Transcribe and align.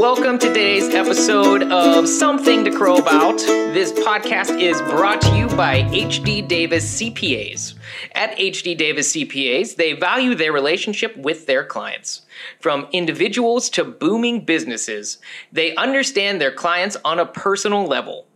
welcome 0.00 0.38
to 0.38 0.48
today's 0.48 0.94
episode 0.94 1.62
of 1.64 2.08
Something 2.08 2.64
to 2.64 2.70
Crow 2.70 2.96
About. 2.96 3.36
This 3.36 3.92
podcast 3.92 4.58
is 4.58 4.80
brought 4.80 5.20
to 5.20 5.36
you 5.36 5.46
by 5.48 5.82
HD 5.90 6.48
Davis 6.48 6.98
CPAs. 6.98 7.74
At 8.14 8.34
HD 8.38 8.74
Davis 8.74 9.14
CPAs, 9.14 9.76
they 9.76 9.92
value 9.92 10.34
their 10.34 10.54
relationship 10.54 11.14
with 11.18 11.44
their 11.44 11.66
clients. 11.66 12.22
From 12.60 12.88
individuals 12.92 13.68
to 13.70 13.84
booming 13.84 14.46
businesses, 14.46 15.18
they 15.52 15.76
understand 15.76 16.40
their 16.40 16.50
clients 16.50 16.96
on 17.04 17.18
a 17.18 17.26
personal 17.26 17.84
level. 17.84 18.26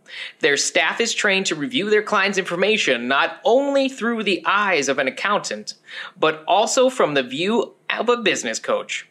Their 0.41 0.57
staff 0.57 1.01
is 1.01 1.15
trained 1.15 1.47
to 1.47 1.55
review 1.55 1.89
their 1.89 2.03
client's 2.03 2.37
information 2.37 3.07
not 3.07 3.41
only 3.43 3.89
through 3.89 4.21
the 4.21 4.43
eyes 4.45 4.87
of 4.87 4.99
an 4.99 5.07
accountant, 5.07 5.73
but 6.15 6.43
also 6.47 6.91
from 6.91 7.15
the 7.15 7.23
view 7.23 7.73
of 7.89 8.07
a 8.07 8.17
business 8.17 8.59
coach. 8.59 9.07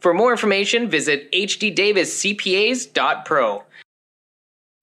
For 0.00 0.12
more 0.12 0.30
information, 0.30 0.88
visit 0.88 1.30
hddaviscpas.pro. 1.32 3.64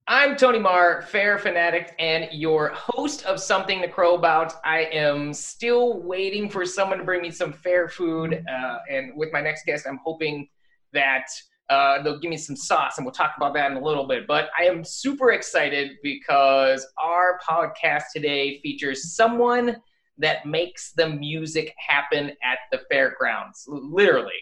I'm 0.08 0.36
Tony 0.36 0.60
Marr, 0.60 1.04
fair 1.04 1.38
fanatic, 1.38 1.96
and 2.00 2.28
your 2.32 2.70
host 2.70 3.24
of 3.26 3.40
Something 3.40 3.82
to 3.82 3.88
Crow 3.88 4.16
About. 4.16 4.54
I 4.66 4.90
am 4.92 5.34
still 5.34 6.02
waiting 6.02 6.50
for 6.50 6.66
someone 6.66 6.98
to 6.98 7.05
bring 7.05 7.22
me 7.22 7.32
some 7.32 7.54
fair 7.54 7.88
food, 7.88 8.44
uh, 8.52 8.78
and 8.90 9.16
with 9.16 9.32
my 9.32 9.42
next 9.42 9.66
guest, 9.66 9.86
I'm 9.88 10.00
hoping 10.04 10.50
that 10.92 11.28
uh, 11.70 12.02
they'll 12.02 12.20
give 12.20 12.30
me 12.30 12.38
some 12.38 12.58
sauce, 12.58 12.98
and 12.98 13.05
we'll 13.05 13.14
talk 13.14 13.34
about 13.38 13.54
that 13.54 13.72
in 13.72 13.78
a 13.78 13.82
little 13.82 14.05
bit. 14.05 14.28
But 14.28 14.50
I 14.60 14.66
am 14.66 14.84
super 14.84 15.32
excited 15.32 15.91
because 16.04 16.86
our 17.02 17.40
podcast 17.48 18.05
today 18.14 18.60
features 18.62 19.14
someone 19.14 19.78
that 20.18 20.46
makes 20.46 20.91
the 20.91 21.08
music 21.08 21.74
happen 21.78 22.32
at 22.44 22.60
the 22.72 22.82
fairgrounds, 22.90 23.64
literally 23.68 24.34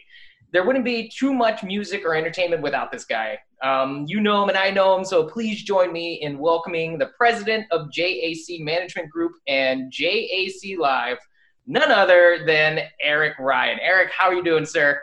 there 0.51 0.65
wouldn't 0.65 0.85
be 0.85 1.09
too 1.09 1.33
much 1.33 1.63
music 1.63 2.03
or 2.05 2.15
entertainment 2.15 2.61
without 2.61 2.91
this 2.91 3.05
guy. 3.05 3.39
Um, 3.61 4.05
you 4.07 4.19
know 4.19 4.41
him 4.41 4.49
and 4.49 4.57
I 4.57 4.71
know 4.71 4.97
him, 4.97 5.05
so 5.05 5.25
please 5.25 5.63
join 5.63 5.91
me 5.91 6.21
in 6.21 6.37
welcoming 6.37 6.97
the 6.97 7.07
president 7.17 7.65
of 7.71 7.91
JAC 7.91 8.61
Management 8.61 9.09
Group 9.09 9.33
and 9.47 9.91
JAC 9.91 10.77
Live, 10.77 11.17
none 11.67 11.91
other 11.91 12.43
than 12.45 12.79
Eric 13.01 13.37
Ryan. 13.37 13.79
Eric, 13.81 14.11
how 14.11 14.29
are 14.29 14.33
you 14.33 14.43
doing, 14.43 14.65
sir? 14.65 14.99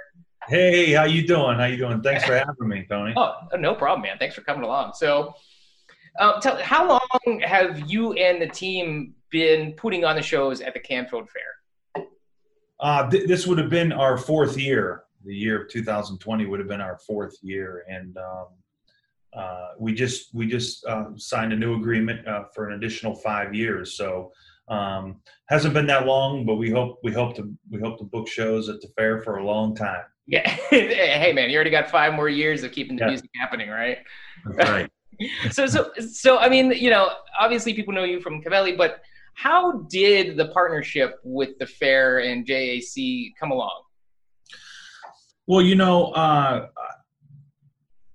Hey, 0.49 0.93
how 0.93 1.05
you 1.05 1.27
doing? 1.27 1.59
How 1.59 1.67
you 1.67 1.77
doing? 1.77 2.03
Thanks 2.03 2.25
for 2.25 2.35
having 2.39 2.69
me, 2.69 2.87
Tony. 2.89 3.13
Oh, 3.17 3.35
no 3.59 3.75
problem, 3.75 4.03
man. 4.03 4.17
Thanks 4.19 4.35
for 4.35 4.41
coming 4.43 4.65
along. 4.65 4.93
So, 4.95 5.35
uh, 6.19 6.41
tell, 6.41 6.57
how 6.63 6.89
long 6.89 7.41
have 7.41 7.91
you 7.91 8.15
and 8.15 8.41
the 8.41 8.49
team 8.49 9.15
been 9.31 9.73
putting 9.73 10.05
on 10.05 10.17
the 10.17 10.23
shows 10.23 10.61
at 10.61 10.73
the 10.73 10.81
Canfield 10.81 11.29
Fair? 11.29 12.07
Uh, 12.81 13.09
th- 13.11 13.27
this 13.27 13.47
would 13.47 13.59
have 13.59 13.71
been 13.71 13.93
our 13.93 14.17
fourth 14.17 14.57
year 14.57 15.06
the 15.27 15.35
year 15.35 15.63
of 15.63 15.69
2020 15.69 16.47
would 16.47 16.61
have 16.61 16.69
been 16.69 16.81
our 16.81 16.99
fourth 17.07 17.37
year, 17.43 17.85
and 17.89 18.17
um, 18.17 18.47
uh, 19.37 19.69
we 19.79 19.93
just 19.93 20.35
we 20.35 20.47
just 20.47 20.85
uh, 20.87 21.07
signed 21.17 21.53
a 21.53 21.57
new 21.57 21.77
agreement 21.77 22.27
uh, 22.27 22.45
for 22.55 22.69
an 22.69 22.75
additional 22.75 23.15
five 23.17 23.55
years. 23.55 23.97
So 23.97 24.33
um, 24.69 25.21
hasn't 25.49 25.75
been 25.75 25.87
that 25.87 26.07
long, 26.07 26.47
but 26.47 26.55
we 26.55 26.71
hope 26.71 26.99
we 27.03 27.13
hope 27.13 27.37
to 27.37 27.53
we 27.71 27.81
hope 27.81 27.99
to 27.99 28.05
book 28.05 28.29
shows 28.29 28.69
at 28.69 28.81
the 28.81 28.89
fair 28.97 29.21
for 29.21 29.37
a 29.37 29.45
long 29.45 29.75
time. 29.75 30.05
Yeah, 30.27 30.49
hey 30.71 31.33
man, 31.33 31.51
you 31.51 31.57
already 31.57 31.71
got 31.71 31.91
five 31.91 32.15
more 32.15 32.29
years 32.29 32.63
of 32.63 32.73
keeping 32.73 32.97
the 32.97 33.05
yeah. 33.05 33.09
music 33.09 33.31
happening, 33.37 33.69
right? 33.69 33.99
That's 34.57 34.71
right. 34.71 34.91
so 35.51 35.67
so 35.67 35.91
so 36.11 36.39
I 36.39 36.49
mean, 36.49 36.73
you 36.73 36.91
know, 36.91 37.11
obviously 37.39 37.75
people 37.75 37.95
know 37.95 38.05
you 38.05 38.21
from 38.21 38.43
Covelli, 38.43 38.77
but 38.77 39.03
how 39.35 39.83
did 39.91 40.37
the 40.37 40.49
partnership 40.49 41.21
with 41.23 41.59
the 41.59 41.67
fair 41.67 42.21
and 42.21 42.47
JAC 42.47 43.35
come 43.39 43.51
along? 43.51 43.83
Well, 45.47 45.63
you 45.63 45.77
know, 45.77 46.07
uh, 46.13 46.69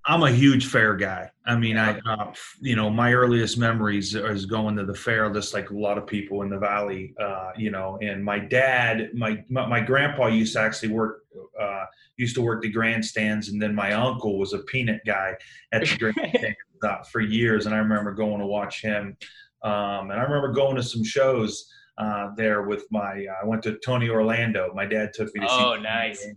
I'm 0.06 0.24
a 0.24 0.32
huge 0.32 0.66
fair 0.66 0.96
guy. 0.96 1.30
I 1.46 1.56
mean, 1.56 1.78
I, 1.78 2.00
uh, 2.00 2.34
you 2.60 2.76
know, 2.76 2.90
my 2.90 3.14
earliest 3.14 3.58
memories 3.58 4.16
is 4.16 4.46
going 4.46 4.76
to 4.78 4.86
the 4.86 4.96
fair, 4.96 5.32
just 5.32 5.54
like 5.54 5.70
a 5.70 5.78
lot 5.78 5.98
of 5.98 6.08
people 6.08 6.42
in 6.42 6.50
the 6.50 6.58
valley, 6.58 7.14
uh, 7.20 7.52
you 7.56 7.72
know. 7.72 7.98
And 8.02 8.24
my 8.24 8.40
dad, 8.40 9.12
my 9.14 9.44
my, 9.50 9.80
grandpa 9.80 10.28
used 10.28 10.54
to 10.54 10.62
actually 10.62 10.90
work, 10.90 11.24
uh, 11.60 11.86
used 12.18 12.36
to 12.36 12.42
work 12.42 12.62
the 12.62 12.70
grandstands, 12.70 13.50
and 13.50 13.62
then 13.62 13.76
my 13.76 13.94
uncle 13.94 14.40
was 14.40 14.54
a 14.54 14.60
peanut 14.60 15.02
guy 15.06 15.36
at 15.72 15.82
the 15.82 15.98
grandstands 16.14 16.58
uh, 16.84 17.04
for 17.04 17.22
years. 17.22 17.66
And 17.66 17.76
I 17.76 17.78
remember 17.78 18.12
going 18.12 18.40
to 18.40 18.48
watch 18.48 18.82
him, 18.82 19.16
um, 19.64 20.10
and 20.10 20.14
I 20.14 20.24
remember 20.24 20.52
going 20.52 20.76
to 20.78 20.84
some 20.84 21.04
shows 21.04 21.72
uh, 21.98 22.30
there 22.36 22.64
with 22.64 22.86
my. 22.92 23.26
I 23.42 23.46
went 23.46 23.62
to 23.64 23.78
Tony 23.86 24.10
Orlando. 24.10 24.72
My 24.74 24.86
dad 24.86 25.12
took 25.14 25.34
me 25.36 25.42
to 25.42 25.48
oh, 25.50 25.58
see. 25.58 25.64
Oh, 25.64 25.76
nice. 25.76 26.28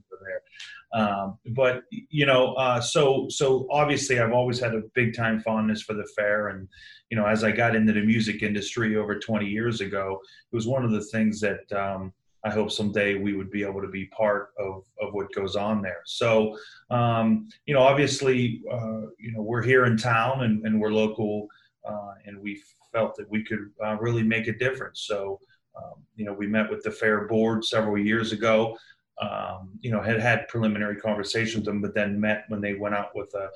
Um, 0.95 1.39
but 1.47 1.83
you 1.91 2.25
know, 2.25 2.55
uh, 2.55 2.81
so 2.81 3.27
so 3.29 3.67
obviously, 3.69 4.21
I've 4.21 4.33
always 4.33 4.61
had 4.61 4.75
a 4.75 4.83
big 4.95 5.15
time 5.15 5.41
fondness 5.41 5.83
for 5.83 5.95
the 5.95 6.09
fair, 6.17 6.49
and 6.49 6.69
you 7.11 7.17
know, 7.17 7.27
as 7.27 7.43
I 7.43 7.51
got 7.51 7.75
into 7.75 7.93
the 7.93 8.01
music 8.01 8.43
industry 8.43 8.97
over 8.97 9.19
20 9.19 9.45
years 9.45 9.81
ago, 9.81 10.21
it 10.53 10.55
was 10.55 10.69
one 10.69 10.85
of 10.85 10.93
the 10.93 11.03
things 11.07 11.41
that 11.41 11.71
um, 11.73 12.13
I 12.45 12.51
hope 12.51 12.71
someday 12.71 13.17
we 13.17 13.35
would 13.35 13.51
be 13.51 13.65
able 13.65 13.83
to 13.83 13.89
be 13.89 14.07
part 14.07 14.51
of 14.57 14.85
of 15.03 15.13
what 15.13 15.33
goes 15.35 15.57
on 15.57 15.83
there. 15.83 16.03
So, 16.07 16.57
um, 16.91 17.49
you 17.67 17.75
know, 17.75 17.83
obviously, 17.83 18.63
uh, 18.71 19.09
you 19.19 19.33
know, 19.33 19.43
we're 19.43 19.63
here 19.63 19.87
in 19.87 19.97
town 19.97 20.45
and, 20.45 20.65
and 20.65 20.81
we're 20.81 20.93
local, 20.93 21.49
uh, 21.85 22.13
and 22.25 22.41
we 22.41 22.63
felt 22.93 23.17
that 23.17 23.29
we 23.29 23.43
could 23.43 23.71
uh, 23.85 23.97
really 23.97 24.23
make 24.23 24.47
a 24.47 24.57
difference. 24.57 25.05
So. 25.09 25.41
Um, 25.77 26.05
you 26.15 26.25
know, 26.25 26.33
we 26.33 26.47
met 26.47 26.71
with 26.71 26.85
the 26.85 26.91
fair 26.93 27.27
board 27.27 27.65
several 27.65 27.99
years 27.99 28.31
ago 28.31 28.77
um, 29.21 29.71
you 29.81 29.91
know, 29.91 30.03
had 30.03 30.21
had 30.21 30.49
preliminary 30.49 30.97
conversations 30.97 31.57
with 31.57 31.65
them, 31.67 31.81
but 31.81 31.95
then 31.95 32.21
met 32.21 32.45
when 32.49 32.61
they 32.61 32.75
went 32.75 32.95
out 32.95 33.11
with 33.15 33.33
a, 33.35 33.49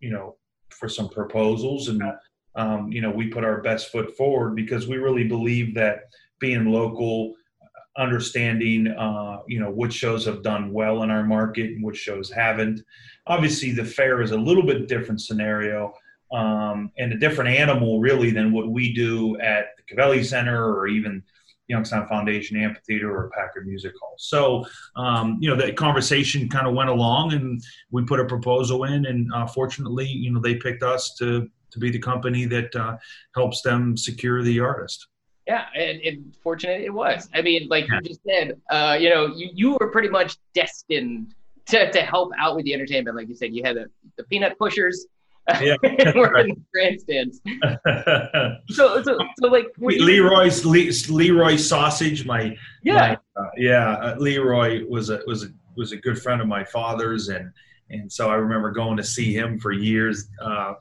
you 0.00 0.10
know, 0.10 0.36
for 0.70 0.88
some 0.88 1.08
proposals. 1.08 1.88
And, 1.88 2.02
um, 2.56 2.90
you 2.90 3.00
know, 3.00 3.10
we 3.10 3.28
put 3.28 3.44
our 3.44 3.60
best 3.60 3.90
foot 3.90 4.16
forward 4.16 4.56
because 4.56 4.88
we 4.88 4.96
really 4.96 5.24
believe 5.24 5.74
that 5.74 6.04
being 6.40 6.66
local, 6.66 7.34
understanding, 7.96 8.88
uh, 8.88 9.38
you 9.46 9.60
know, 9.60 9.70
which 9.70 9.92
shows 9.92 10.24
have 10.26 10.42
done 10.42 10.72
well 10.72 11.02
in 11.02 11.10
our 11.10 11.24
market 11.24 11.70
and 11.70 11.84
which 11.84 11.96
shows 11.96 12.30
haven't. 12.30 12.80
Obviously, 13.26 13.72
the 13.72 13.84
fair 13.84 14.22
is 14.22 14.32
a 14.32 14.36
little 14.36 14.64
bit 14.64 14.88
different 14.88 15.20
scenario 15.20 15.92
um, 16.32 16.90
and 16.98 17.12
a 17.12 17.18
different 17.18 17.50
animal, 17.50 18.00
really, 18.00 18.30
than 18.30 18.52
what 18.52 18.68
we 18.68 18.92
do 18.92 19.38
at 19.40 19.68
the 19.76 19.94
Covelli 19.94 20.24
Center 20.24 20.74
or 20.74 20.88
even 20.88 21.22
Youngstown 21.68 22.06
Foundation 22.08 22.56
Amphitheater 22.56 23.14
or 23.14 23.30
Packard 23.30 23.66
Music 23.66 23.92
Hall. 24.00 24.14
So, 24.18 24.64
um, 24.96 25.38
you 25.40 25.48
know, 25.50 25.56
that 25.56 25.76
conversation 25.76 26.48
kind 26.48 26.66
of 26.66 26.74
went 26.74 26.90
along, 26.90 27.32
and 27.32 27.62
we 27.90 28.04
put 28.04 28.20
a 28.20 28.24
proposal 28.24 28.84
in, 28.84 29.06
and 29.06 29.32
uh, 29.32 29.46
fortunately, 29.46 30.06
you 30.06 30.30
know, 30.32 30.40
they 30.40 30.56
picked 30.56 30.82
us 30.82 31.14
to 31.18 31.48
to 31.72 31.78
be 31.80 31.90
the 31.90 31.98
company 31.98 32.46
that 32.46 32.74
uh, 32.76 32.96
helps 33.34 33.60
them 33.62 33.96
secure 33.96 34.42
the 34.42 34.60
artist. 34.60 35.08
Yeah, 35.46 35.66
and, 35.76 36.00
and 36.00 36.36
fortunate 36.42 36.80
it 36.80 36.92
was. 36.92 37.28
I 37.34 37.42
mean, 37.42 37.68
like 37.68 37.86
yeah. 37.88 38.00
you 38.02 38.08
just 38.08 38.20
said, 38.24 38.60
uh, 38.70 38.96
you 38.98 39.10
know, 39.10 39.26
you, 39.26 39.50
you 39.54 39.76
were 39.78 39.90
pretty 39.90 40.08
much 40.08 40.36
destined 40.54 41.34
to, 41.66 41.90
to 41.92 42.00
help 42.00 42.32
out 42.38 42.56
with 42.56 42.64
the 42.64 42.74
entertainment. 42.74 43.16
Like 43.16 43.28
you 43.28 43.36
said, 43.36 43.54
you 43.54 43.62
had 43.62 43.76
the, 43.76 43.86
the 44.16 44.24
peanut 44.24 44.58
pushers, 44.58 45.06
yeah, 45.60 45.76
we're 46.14 46.32
right. 46.32 46.46
in 46.46 46.54
the 46.54 46.62
grandstands. 46.72 47.40
so, 48.76 49.02
so, 49.02 49.18
so 49.40 49.48
like 49.48 49.66
Leroy's 49.78 50.64
Le, 50.64 50.90
Leroy 51.14 51.56
sausage. 51.56 52.26
My 52.26 52.56
yeah, 52.82 53.16
my, 53.36 53.42
uh, 53.42 53.50
yeah. 53.56 53.92
Uh, 53.94 54.16
Leroy 54.18 54.84
was 54.88 55.10
a 55.10 55.20
was 55.26 55.44
a 55.44 55.48
was 55.76 55.92
a 55.92 55.96
good 55.96 56.20
friend 56.20 56.40
of 56.40 56.48
my 56.48 56.64
father's, 56.64 57.28
and 57.28 57.52
and 57.90 58.10
so 58.10 58.30
I 58.30 58.34
remember 58.34 58.70
going 58.70 58.96
to 58.96 59.04
see 59.04 59.34
him 59.34 59.58
for 59.58 59.72
years. 59.72 60.28
Uh, 60.40 60.74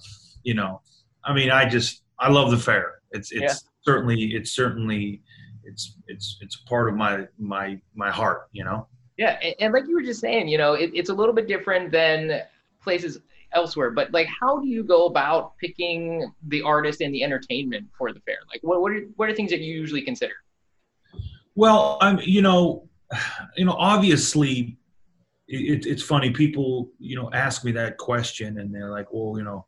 you 0.43 0.55
know, 0.55 0.81
I 1.23 1.33
mean, 1.33 1.51
I 1.51 1.67
just 1.67 2.01
I 2.19 2.29
love 2.29 2.51
the 2.51 2.57
fair. 2.57 3.01
It's 3.11 3.31
it's 3.31 3.41
yeah. 3.41 3.53
certainly 3.83 4.33
it's 4.33 4.51
certainly 4.51 5.21
it's 5.63 5.95
it's 6.07 6.37
it's 6.41 6.59
a 6.63 6.69
part 6.69 6.89
of 6.89 6.95
my 6.95 7.27
my 7.37 7.79
my 7.93 8.09
heart. 8.09 8.47
You 8.51 8.63
know. 8.63 8.87
Yeah, 9.17 9.37
and, 9.41 9.55
and 9.59 9.73
like 9.73 9.87
you 9.87 9.95
were 9.95 10.01
just 10.01 10.19
saying, 10.19 10.49
you 10.49 10.57
know, 10.57 10.73
it, 10.73 10.91
it's 10.93 11.09
a 11.09 11.13
little 11.13 11.33
bit 11.33 11.47
different 11.47 11.89
than 11.91 12.41
places 12.81 13.17
elsewhere 13.55 13.91
but 13.91 14.11
like 14.13 14.27
how 14.39 14.59
do 14.59 14.67
you 14.67 14.83
go 14.83 15.07
about 15.07 15.57
picking 15.57 16.31
the 16.47 16.61
artist 16.61 17.01
and 17.01 17.13
the 17.13 17.23
entertainment 17.23 17.87
for 17.97 18.11
the 18.13 18.19
fair? 18.21 18.37
Like 18.51 18.61
what 18.61 18.81
what 18.81 18.91
are, 18.91 19.01
what 19.15 19.29
are 19.29 19.33
things 19.33 19.49
that 19.51 19.61
you 19.61 19.73
usually 19.73 20.01
consider? 20.01 20.33
Well 21.55 21.97
i'm 22.01 22.19
you 22.23 22.41
know 22.41 22.87
you 23.57 23.65
know 23.65 23.75
obviously 23.79 24.77
it, 25.47 25.85
it's 25.85 26.03
funny 26.03 26.31
people 26.31 26.89
you 26.99 27.15
know 27.15 27.31
ask 27.33 27.63
me 27.63 27.71
that 27.73 27.97
question 27.97 28.59
and 28.59 28.73
they're 28.73 28.89
like 28.89 29.07
well 29.11 29.37
you 29.37 29.43
know 29.43 29.65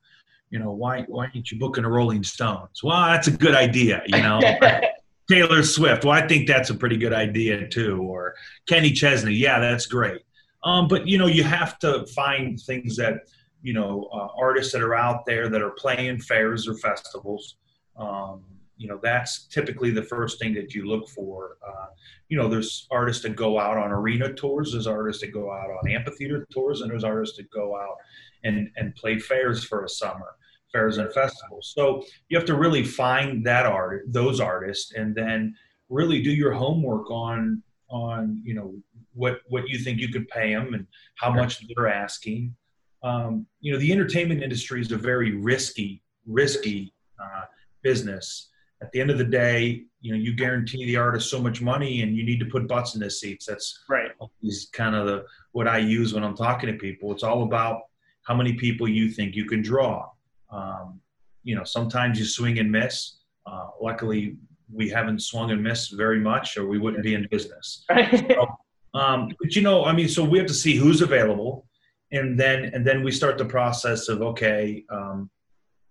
you 0.49 0.59
know 0.59 0.71
why 0.71 1.03
why 1.07 1.25
aren't 1.25 1.51
you 1.51 1.59
booking 1.59 1.85
a 1.85 1.89
rolling 1.89 2.23
stones? 2.23 2.81
Well 2.83 3.07
that's 3.07 3.27
a 3.27 3.31
good 3.31 3.55
idea 3.55 4.03
you 4.07 4.21
know? 4.21 4.39
Taylor 5.29 5.61
swift 5.61 6.05
well 6.05 6.13
i 6.13 6.25
think 6.25 6.47
that's 6.47 6.69
a 6.69 6.73
pretty 6.73 6.95
good 6.95 7.11
idea 7.11 7.67
too 7.67 8.01
or 8.01 8.33
kenny 8.65 8.91
chesney 8.91 9.33
yeah 9.33 9.59
that's 9.59 9.85
great. 9.85 10.21
Um, 10.63 10.87
but 10.87 11.07
you 11.07 11.17
know 11.17 11.27
you 11.27 11.43
have 11.43 11.77
to 11.79 12.05
find 12.07 12.59
things 12.59 12.95
that 12.97 13.27
you 13.61 13.73
know 13.73 14.09
uh, 14.13 14.27
artists 14.39 14.71
that 14.73 14.81
are 14.81 14.95
out 14.95 15.25
there 15.25 15.49
that 15.49 15.61
are 15.61 15.71
playing 15.71 16.19
fairs 16.19 16.67
or 16.67 16.75
festivals 16.75 17.55
um, 17.97 18.43
you 18.77 18.87
know 18.87 18.99
that's 19.01 19.47
typically 19.47 19.91
the 19.91 20.03
first 20.03 20.39
thing 20.39 20.53
that 20.53 20.73
you 20.73 20.85
look 20.85 21.09
for. 21.09 21.57
Uh, 21.67 21.87
you 22.29 22.37
know, 22.37 22.47
there's 22.47 22.87
artists 22.91 23.23
that 23.23 23.35
go 23.35 23.59
out 23.59 23.77
on 23.77 23.91
arena 23.91 24.33
tours, 24.33 24.71
there's 24.71 24.87
artists 24.87 25.21
that 25.21 25.33
go 25.33 25.51
out 25.51 25.69
on 25.69 25.89
amphitheater 25.89 26.47
tours, 26.51 26.81
and 26.81 26.91
there's 26.91 27.03
artists 27.03 27.37
that 27.37 27.49
go 27.49 27.75
out 27.75 27.97
and 28.43 28.69
and 28.77 28.95
play 28.95 29.17
fairs 29.19 29.63
for 29.63 29.83
a 29.83 29.89
summer, 29.89 30.35
fairs 30.71 30.97
and 30.97 31.11
festivals. 31.11 31.73
So 31.75 32.03
you 32.29 32.37
have 32.37 32.47
to 32.47 32.55
really 32.55 32.83
find 32.83 33.45
that 33.45 33.65
art, 33.65 34.05
those 34.07 34.39
artists, 34.39 34.93
and 34.93 35.15
then 35.15 35.55
really 35.89 36.21
do 36.21 36.31
your 36.31 36.53
homework 36.53 37.09
on 37.09 37.63
on 37.89 38.41
you 38.43 38.53
know 38.53 38.75
what 39.13 39.39
what 39.49 39.67
you 39.67 39.79
think 39.79 39.99
you 39.99 40.09
could 40.09 40.27
pay 40.27 40.53
them 40.53 40.73
and 40.73 40.85
how 41.15 41.31
much 41.31 41.65
they're 41.67 41.87
asking. 41.87 42.55
Um, 43.07 43.47
you 43.61 43.71
know, 43.71 43.79
the 43.79 43.91
entertainment 43.91 44.43
industry 44.43 44.81
is 44.81 44.91
a 44.91 44.97
very 44.97 45.31
risky 45.35 46.01
risky 46.27 46.93
uh, 47.21 47.45
business. 47.81 48.49
At 48.81 48.91
the 48.91 49.01
end 49.01 49.09
of 49.09 49.17
the 49.17 49.23
day, 49.23 49.85
you 50.01 50.11
know, 50.11 50.17
you 50.17 50.35
guarantee 50.35 50.85
the 50.85 50.97
artist 50.97 51.31
so 51.31 51.41
much 51.41 51.61
money, 51.61 52.03
and 52.03 52.15
you 52.15 52.23
need 52.23 52.39
to 52.39 52.45
put 52.45 52.67
butts 52.67 52.93
in 52.93 53.01
the 53.01 53.09
seats. 53.09 53.45
That's 53.45 53.79
right. 53.89 54.11
Is 54.43 54.69
kind 54.73 54.93
of 54.95 55.07
the 55.07 55.25
what 55.53 55.67
I 55.67 55.79
use 55.79 56.13
when 56.13 56.23
I'm 56.23 56.35
talking 56.35 56.71
to 56.71 56.77
people. 56.77 57.11
It's 57.11 57.23
all 57.23 57.43
about 57.43 57.81
how 58.23 58.35
many 58.35 58.53
people 58.53 58.87
you 58.87 59.09
think 59.09 59.35
you 59.35 59.45
can 59.45 59.61
draw. 59.61 60.09
Um, 60.51 60.99
you 61.43 61.55
know, 61.55 61.63
sometimes 61.63 62.19
you 62.19 62.25
swing 62.25 62.59
and 62.59 62.71
miss. 62.71 63.17
Uh, 63.45 63.67
luckily, 63.81 64.35
we 64.71 64.89
haven't 64.89 65.21
swung 65.21 65.49
and 65.51 65.63
missed 65.63 65.93
very 65.95 66.19
much, 66.19 66.57
or 66.57 66.67
we 66.67 66.77
wouldn't 66.77 67.03
be 67.03 67.15
in 67.15 67.27
business. 67.31 67.85
so, 68.29 68.47
um, 68.93 69.31
but 69.39 69.55
you 69.55 69.61
know, 69.61 69.85
I 69.85 69.93
mean, 69.93 70.09
so 70.09 70.23
we 70.23 70.37
have 70.37 70.47
to 70.47 70.53
see 70.53 70.75
who's 70.75 71.01
available, 71.01 71.65
and 72.11 72.39
then 72.39 72.65
and 72.73 72.85
then 72.85 73.03
we 73.03 73.11
start 73.11 73.37
the 73.37 73.45
process 73.45 74.07
of 74.07 74.21
okay, 74.21 74.83
um, 74.89 75.29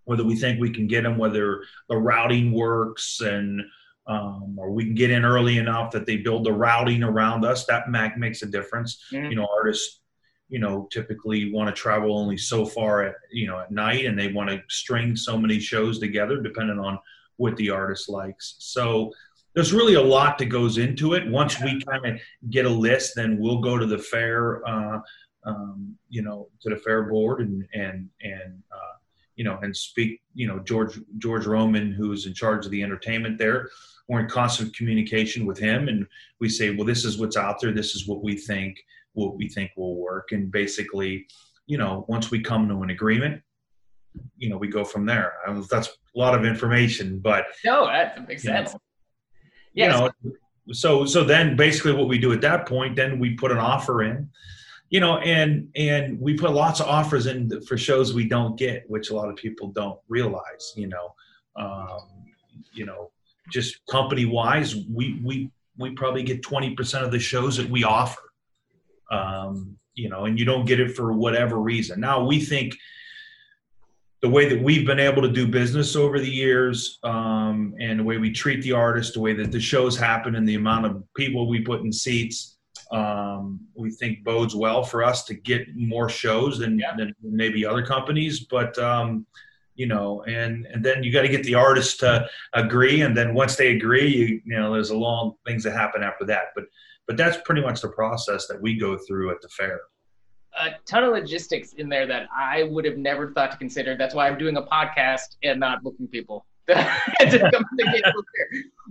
whether 0.05 0.25
we 0.25 0.37
think 0.37 0.61
we 0.61 0.71
can 0.71 0.87
get 0.87 1.03
them, 1.03 1.19
whether 1.19 1.63
the 1.89 1.97
routing 1.97 2.53
works, 2.53 3.21
and 3.21 3.63
um, 4.07 4.57
or 4.59 4.71
we 4.71 4.85
can 4.85 4.95
get 4.95 5.11
in 5.11 5.25
early 5.25 5.59
enough 5.59 5.91
that 5.93 6.07
they 6.07 6.17
build 6.17 6.45
the 6.45 6.53
routing 6.53 7.03
around 7.03 7.45
us. 7.45 7.67
That 7.67 7.91
mac 7.91 8.17
makes 8.17 8.43
a 8.43 8.47
difference. 8.47 9.05
Mm-hmm. 9.13 9.31
You 9.31 9.37
know, 9.37 9.49
artists, 9.55 10.01
you 10.49 10.61
know, 10.61 10.89
typically 10.93 11.53
want 11.53 11.75
to 11.75 11.81
travel 11.81 12.17
only 12.17 12.37
so 12.39 12.65
far 12.65 13.03
at 13.03 13.15
you 13.31 13.47
know 13.47 13.61
at 13.61 13.71
night, 13.71 14.07
and 14.07 14.19
they 14.19 14.33
want 14.33 14.51
to 14.51 14.63
string 14.69 15.17
so 15.17 15.37
many 15.37 15.59
shows 15.59 15.99
together, 15.99 16.41
depending 16.41 16.79
on 16.79 16.99
what 17.37 17.57
the 17.57 17.71
artist 17.71 18.09
likes. 18.09 18.57
So 18.59 19.13
there's 19.57 19.73
really 19.73 19.95
a 19.95 20.03
lot 20.03 20.37
that 20.39 20.47
goes 20.47 20.77
into 20.77 21.15
it. 21.15 21.27
Once 21.29 21.61
we 21.63 21.81
kind 21.83 22.05
of 22.05 22.21
get 22.51 22.67
a 22.67 22.71
list, 22.71 23.15
then 23.17 23.39
we'll 23.39 23.63
go 23.63 23.79
to 23.79 23.87
the 23.87 23.99
fair, 23.99 24.67
uh, 24.69 25.01
um, 25.47 25.97
you 26.09 26.23
know, 26.23 26.49
to 26.61 26.71
the 26.71 26.77
fair 26.77 27.05
board 27.05 27.41
and 27.41 27.67
and 27.73 28.09
and 28.21 28.63
uh, 28.73 28.97
you 29.37 29.45
know, 29.45 29.59
and 29.63 29.77
speak, 29.77 30.21
you 30.35 30.47
know, 30.47 30.59
George 30.61 30.99
George 31.19 31.47
Roman, 31.47 31.93
who's 31.93 32.27
in 32.27 32.35
charge 32.35 32.65
of 32.65 32.73
the 32.73 32.83
entertainment 32.83 33.39
there. 33.39 33.71
We're 34.09 34.21
in 34.21 34.29
constant 34.29 34.75
communication 34.77 35.47
with 35.47 35.59
him, 35.59 35.89
and 35.89 36.07
we 36.41 36.49
say, 36.49 36.71
well, 36.71 36.87
this 36.87 37.05
is 37.05 37.19
what's 37.19 37.37
out 37.37 37.61
there. 37.61 37.73
This 37.73 37.95
is 37.95 38.07
what 38.07 38.23
we 38.23 38.37
think. 38.37 38.79
What 39.15 39.37
we 39.37 39.49
think 39.49 39.71
will 39.77 39.97
work, 39.97 40.33
and 40.33 40.51
basically, 40.51 41.27
you 41.67 41.79
know, 41.79 42.05
once 42.07 42.31
we 42.31 42.41
come 42.41 42.69
to 42.69 42.83
an 42.83 42.91
agreement, 42.91 43.41
you 44.37 44.51
know, 44.51 44.59
we 44.59 44.69
go 44.69 44.85
from 44.85 45.07
there. 45.07 45.35
I 45.47 45.53
mean, 45.53 45.65
that's 45.71 45.89
a 45.89 46.19
lot 46.19 46.35
of 46.35 46.45
information, 46.45 47.19
but 47.19 47.47
no, 47.65 47.87
that 47.87 48.29
makes 48.29 48.43
sense. 48.43 48.75
Know, 48.75 48.81
yes. 49.73 49.95
You 49.95 50.01
know, 50.01 50.35
so 50.73 51.07
so 51.07 51.25
then 51.25 51.57
basically 51.57 51.93
what 51.93 52.09
we 52.09 52.19
do 52.19 52.33
at 52.33 52.43
that 52.43 52.67
point, 52.67 52.95
then 52.95 53.19
we 53.19 53.35
put 53.35 53.51
an 53.51 53.59
offer 53.59 54.03
in 54.03 54.29
you 54.91 55.01
know 55.01 55.19
and 55.19 55.69
and 55.77 56.21
we 56.21 56.37
put 56.37 56.53
lots 56.53 56.81
of 56.81 56.87
offers 56.87 57.27
in 57.27 57.61
for 57.63 57.77
shows 57.77 58.15
we 58.15 58.29
don't 58.29 58.57
get 58.59 58.85
which 58.89 59.11
a 59.11 59.15
lot 59.15 59.29
of 59.29 59.37
people 59.37 59.69
don't 59.69 59.99
realize 60.09 60.73
you 60.77 60.87
know? 60.87 61.15
Um, 61.57 62.27
you 62.73 62.85
know 62.85 63.11
just 63.51 63.85
company 63.87 64.27
wise 64.27 64.77
we 64.91 65.21
we 65.25 65.51
we 65.79 65.91
probably 65.91 66.23
get 66.23 66.43
20% 66.43 67.03
of 67.03 67.11
the 67.11 67.19
shows 67.19 67.59
that 67.59 67.69
we 67.69 67.85
offer. 67.85 68.21
Um, 69.11 69.77
you 69.95 70.09
know 70.09 70.25
and 70.25 70.39
you 70.39 70.45
don't 70.45 70.67
get 70.67 70.81
it 70.81 70.95
for 70.95 71.13
whatever 71.13 71.59
reason. 71.59 72.01
Now 72.01 72.25
we 72.25 72.41
think 72.41 72.77
the 74.23 74.29
way 74.29 74.49
that 74.49 74.63
we've 74.63 74.87
been 74.87 74.99
able 74.99 75.23
to 75.23 75.31
do 75.31 75.47
business 75.47 75.95
over 75.95 76.19
the 76.19 76.31
years 76.31 76.99
um, 77.05 77.75
and 77.79 78.01
the 78.01 78.05
way 78.05 78.19
we 78.19 78.33
treat 78.33 78.63
the 78.63 78.73
artists 78.73 79.15
the 79.15 79.21
way 79.21 79.33
that 79.35 79.53
the 79.53 79.61
shows 79.61 79.97
happen 79.97 80.35
and 80.35 80.49
the 80.49 80.55
amount 80.55 80.87
of 80.87 81.03
people 81.15 81.49
we 81.49 81.61
put 81.61 81.83
in 81.83 81.93
seats 81.93 82.56
um, 82.91 83.61
we 83.75 83.91
think 83.91 84.25
bodes 84.25 84.55
well 84.55 84.83
for 84.85 85.03
us 85.03 85.25
to 85.25 85.35
get 85.35 85.67
more 85.75 86.09
shows 86.09 86.59
than, 86.59 86.79
yeah. 86.79 86.95
than 86.97 87.15
maybe 87.23 87.67
other 87.67 87.85
companies. 87.85 88.41
But 88.41 88.79
um, 88.79 89.27
you 89.75 89.87
know, 89.87 90.23
and 90.23 90.67
and 90.67 90.85
then 90.85 91.03
you 91.03 91.13
got 91.13 91.23
to 91.23 91.29
get 91.29 91.45
the 91.45 91.55
artists 91.55 91.97
to 91.99 92.29
agree, 92.55 93.03
and 93.03 93.17
then 93.17 93.35
once 93.35 93.57
they 93.57 93.77
agree, 93.77 94.09
you 94.09 94.41
you 94.45 94.59
know, 94.59 94.73
there's 94.73 94.91
a 94.91 94.97
long 94.97 95.35
things 95.47 95.63
that 95.65 95.73
happen 95.73 96.03
after 96.03 96.25
that. 96.27 96.47
But 96.55 96.65
but 97.07 97.17
that's 97.17 97.39
pretty 97.45 97.61
much 97.61 97.81
the 97.81 97.89
process 97.89 98.47
that 98.49 98.61
we 98.61 98.79
go 98.79 98.97
through 98.97 99.31
at 99.31 99.41
the 99.41 99.49
fair. 99.49 99.81
A 100.59 100.71
ton 100.87 101.05
of 101.05 101.13
logistics 101.13 101.75
in 101.75 101.89
there 101.89 102.07
that 102.07 102.29
I 102.35 102.63
would 102.65 102.87
have 102.87 102.97
never 102.97 103.33
thought 103.33 103.53
to 103.53 103.59
consider. 103.59 103.97
That's 103.97 104.15
why 104.15 104.27
I'm 104.27 104.39
doing 104.39 104.57
a 104.57 104.63
podcast 104.63 105.37
and 105.43 105.61
not 105.61 105.83
booking 105.83 106.09
people. 106.09 106.47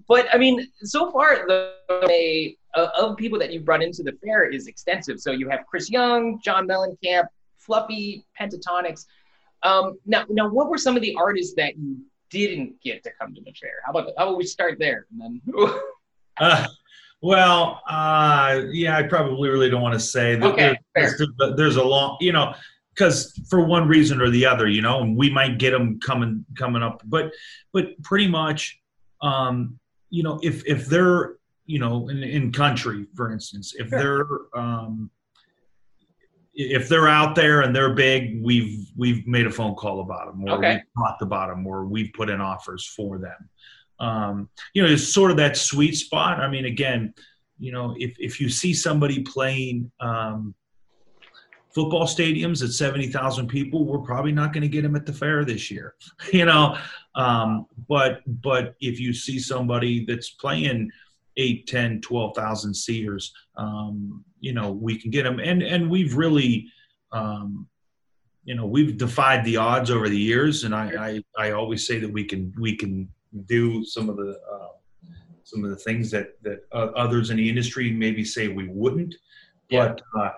but 0.07 0.27
I 0.33 0.37
mean, 0.37 0.67
so 0.83 1.11
far 1.11 1.45
the 1.47 2.55
uh, 2.75 2.87
of 2.99 3.17
people 3.17 3.39
that 3.39 3.51
you've 3.51 3.65
brought 3.65 3.81
into 3.81 4.03
the 4.03 4.13
fair 4.23 4.49
is 4.49 4.67
extensive. 4.67 5.19
So 5.19 5.31
you 5.31 5.49
have 5.49 5.65
Chris 5.65 5.89
Young, 5.89 6.39
John 6.43 6.67
Mellencamp, 6.67 7.25
Fluffy, 7.57 8.25
Pentatonix. 8.39 9.05
Um, 9.63 9.97
now, 10.05 10.25
now, 10.29 10.47
what 10.47 10.69
were 10.69 10.77
some 10.77 10.95
of 10.95 11.01
the 11.01 11.15
artists 11.15 11.55
that 11.55 11.77
you 11.77 11.97
didn't 12.29 12.81
get 12.83 13.03
to 13.03 13.11
come 13.19 13.33
to 13.33 13.41
the 13.41 13.51
fair? 13.59 13.81
How 13.85 13.91
about 13.91 14.13
how 14.17 14.27
about 14.27 14.37
we 14.37 14.45
start 14.45 14.77
there 14.77 15.07
and 15.11 15.41
then? 15.45 15.79
uh, 16.37 16.67
well, 17.21 17.81
uh, 17.89 18.61
yeah, 18.71 18.97
I 18.97 19.03
probably 19.03 19.49
really 19.49 19.69
don't 19.69 19.81
want 19.81 19.93
to 19.93 19.99
say 19.99 20.35
that. 20.35 20.45
Okay, 20.45 20.77
there's, 20.93 21.17
there's, 21.17 21.55
there's 21.55 21.75
a 21.77 21.83
long, 21.83 22.17
you 22.19 22.31
know, 22.31 22.53
because 22.93 23.31
for 23.49 23.65
one 23.65 23.87
reason 23.87 24.21
or 24.21 24.29
the 24.29 24.45
other, 24.45 24.67
you 24.67 24.81
know, 24.81 25.01
and 25.01 25.17
we 25.17 25.29
might 25.29 25.57
get 25.57 25.71
them 25.71 25.99
coming 25.99 26.45
coming 26.55 26.83
up, 26.83 27.01
but 27.05 27.31
but 27.73 27.99
pretty 28.03 28.27
much, 28.27 28.79
um, 29.21 29.79
you 30.15 30.23
know, 30.23 30.39
if 30.41 30.65
if 30.65 30.85
they're 30.85 31.35
you 31.65 31.79
know, 31.79 32.09
in, 32.09 32.23
in 32.23 32.51
country, 32.51 33.07
for 33.15 33.31
instance, 33.31 33.73
if 33.77 33.89
they're 33.89 34.25
um, 34.53 35.09
if 36.53 36.88
they're 36.88 37.07
out 37.07 37.35
there 37.35 37.62
and 37.62 37.75
they're 37.75 37.94
big, 37.94 38.41
we've 38.41 38.88
we've 38.95 39.27
made 39.27 39.47
a 39.47 39.51
phone 39.51 39.75
call 39.75 40.01
about 40.01 40.27
them, 40.27 40.44
or 40.45 40.57
okay. 40.57 40.75
we've 40.75 41.03
talked 41.03 41.21
about 41.21 41.50
them, 41.50 41.65
or 41.65 41.85
we've 41.85 42.12
put 42.13 42.29
in 42.29 42.39
offers 42.39 42.85
for 42.85 43.17
them. 43.17 43.50
Um, 44.00 44.50
you 44.73 44.83
know, 44.83 44.89
it's 44.89 45.13
sort 45.13 45.31
of 45.31 45.38
that 45.38 45.57
sweet 45.57 45.95
spot. 45.95 46.39
I 46.39 46.50
mean, 46.50 46.65
again, 46.65 47.13
you 47.57 47.71
know, 47.71 47.95
if 47.97 48.15
if 48.19 48.39
you 48.39 48.50
see 48.50 48.73
somebody 48.73 49.23
playing 49.23 49.91
um, 50.00 50.53
football 51.73 52.06
stadiums 52.06 52.63
at 52.63 52.69
seventy 52.69 53.07
thousand 53.07 53.48
people, 53.48 53.86
we're 53.86 54.00
probably 54.00 54.31
not 54.31 54.53
going 54.53 54.62
to 54.62 54.69
get 54.69 54.84
them 54.84 54.95
at 54.95 55.05
the 55.05 55.13
fair 55.13 55.43
this 55.43 55.72
year. 55.72 55.95
you 56.31 56.45
know, 56.45 56.77
um, 57.15 57.65
but 57.88 58.22
but 58.41 58.75
if 58.79 59.00
you 59.00 59.13
see 59.13 59.39
somebody 59.39 60.05
that's 60.05 60.31
playing 60.31 60.91
eight, 61.38 61.67
10, 61.67 62.01
12,000 62.01 62.74
seers, 62.74 63.34
um, 63.57 64.24
you 64.39 64.53
know, 64.53 64.72
we 64.72 64.98
can 65.00 65.12
get 65.12 65.24
them. 65.24 65.39
And, 65.39 65.62
and 65.62 65.89
we've 65.89 66.15
really, 66.15 66.67
um, 67.12 67.67
you 68.43 68.55
know, 68.55 68.65
we've 68.65 68.98
defied 68.98 69.43
the 69.43 69.57
odds 69.57 69.89
over 69.91 70.07
the 70.07 70.17
years. 70.17 70.63
And 70.63 70.75
I, 70.75 71.22
I, 71.38 71.48
I 71.48 71.51
always 71.51 71.86
say 71.86 72.00
that 72.00 72.12
we 72.12 72.24
can, 72.24 72.53
we 72.60 72.75
can 72.75 73.10
do 73.45 73.84
some 73.84 74.10
of 74.10 74.17
the, 74.17 74.39
uh, 74.51 74.67
some 75.43 75.63
of 75.63 75.69
the 75.69 75.75
things 75.77 76.10
that, 76.12 76.41
that 76.43 76.65
uh, 76.72 76.91
others 76.95 77.29
in 77.29 77.38
the 77.38 77.50
industry 77.50 77.91
maybe 77.91 78.24
say 78.24 78.48
we 78.48 78.67
wouldn't, 78.67 79.15
but, 79.69 80.01
uh, 80.17 80.31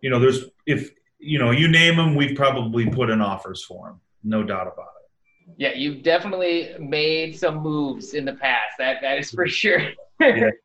you 0.00 0.10
know, 0.10 0.18
there's, 0.18 0.44
if, 0.66 0.90
you 1.18 1.38
know, 1.38 1.50
you 1.50 1.68
name 1.68 1.96
them, 1.96 2.14
we've 2.14 2.36
probably 2.36 2.88
put 2.88 3.10
in 3.10 3.20
offers 3.20 3.64
for 3.64 3.88
them. 3.88 4.00
No 4.22 4.42
doubt 4.42 4.66
about 4.66 4.88
it. 5.00 5.03
Yeah, 5.56 5.72
you've 5.74 6.02
definitely 6.02 6.74
made 6.78 7.38
some 7.38 7.58
moves 7.58 8.14
in 8.14 8.24
the 8.24 8.34
past. 8.34 8.74
That 8.78 8.98
that 9.02 9.18
is 9.18 9.30
for 9.30 9.46
sure 9.46 9.80
yeah. 10.20 10.50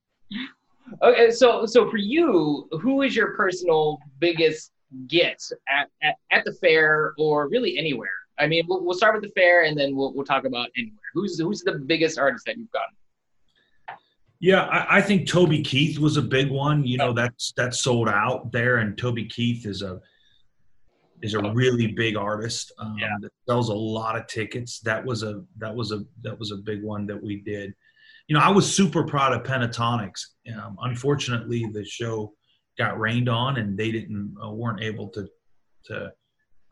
Okay, 1.04 1.30
so 1.30 1.68
so 1.68 1.90
for 1.90 1.98
you, 1.98 2.68
who 2.82 3.04
is 3.04 3.16
your 3.16 3.36
personal 3.36 4.00
biggest 4.18 4.72
get 5.08 5.40
at, 5.70 5.88
at, 6.02 6.16
at 6.32 6.44
the 6.46 6.54
fair 6.54 7.14
or 7.20 7.48
really 7.48 7.78
anywhere? 7.78 8.10
I 8.40 8.48
mean, 8.48 8.64
we'll, 8.68 8.84
we'll 8.84 8.98
start 8.98 9.14
with 9.14 9.24
the 9.24 9.40
fair 9.40 9.66
and 9.66 9.78
then 9.78 9.96
we'll, 9.96 10.14
we'll 10.14 10.26
talk 10.26 10.46
about 10.46 10.70
anywhere. 10.76 10.98
Who's 11.14 11.40
who's 11.40 11.62
the 11.62 11.74
biggest 11.74 12.18
artist 12.18 12.46
that 12.48 12.58
you've 12.58 12.72
gotten? 12.72 12.96
Yeah, 14.40 14.64
I, 14.64 14.98
I, 14.98 15.02
think 15.02 15.28
Toby 15.28 15.62
Keith 15.62 16.00
was 16.00 16.16
a 16.16 16.22
big 16.22 16.50
one. 16.50 16.86
You 16.86 16.98
know, 16.98 17.14
that's 17.14 17.52
that's 17.56 17.82
sold 17.82 18.08
out 18.08 18.52
there, 18.52 18.78
and 18.78 18.98
Toby 18.98 19.26
Keith 19.26 19.66
is 19.66 19.82
a 19.82 20.00
is 21.22 21.34
a 21.34 21.52
really 21.54 21.88
big 21.88 22.16
artist 22.16 22.72
um, 22.80 22.96
yeah. 23.00 23.16
that 23.22 23.32
sells 23.48 23.70
a 23.70 23.74
lot 23.74 24.18
of 24.18 24.28
tickets. 24.28 24.80
That 24.82 25.04
was 25.06 25.24
a 25.24 25.44
that 25.58 25.76
was 25.76 25.92
a 25.92 26.02
that 26.24 26.38
was 26.40 26.52
a 26.52 26.58
big 26.58 26.84
one 26.84 27.06
that 27.08 27.22
we 27.22 27.42
did 27.42 27.74
you 28.30 28.36
know, 28.36 28.42
I 28.42 28.50
was 28.50 28.74
super 28.74 29.04
proud 29.04 29.34
of 29.34 29.42
Pentatonix. 29.42 30.24
Um, 30.56 30.78
unfortunately, 30.84 31.66
the 31.74 31.84
show 31.84 32.34
got 32.78 33.00
rained 33.00 33.28
on, 33.28 33.58
and 33.58 33.78
they 33.78 33.92
didn't 33.92 34.36
uh, 34.42 34.52
weren't 34.52 34.82
able 34.82 35.10
to 35.10 35.28
to 35.86 36.12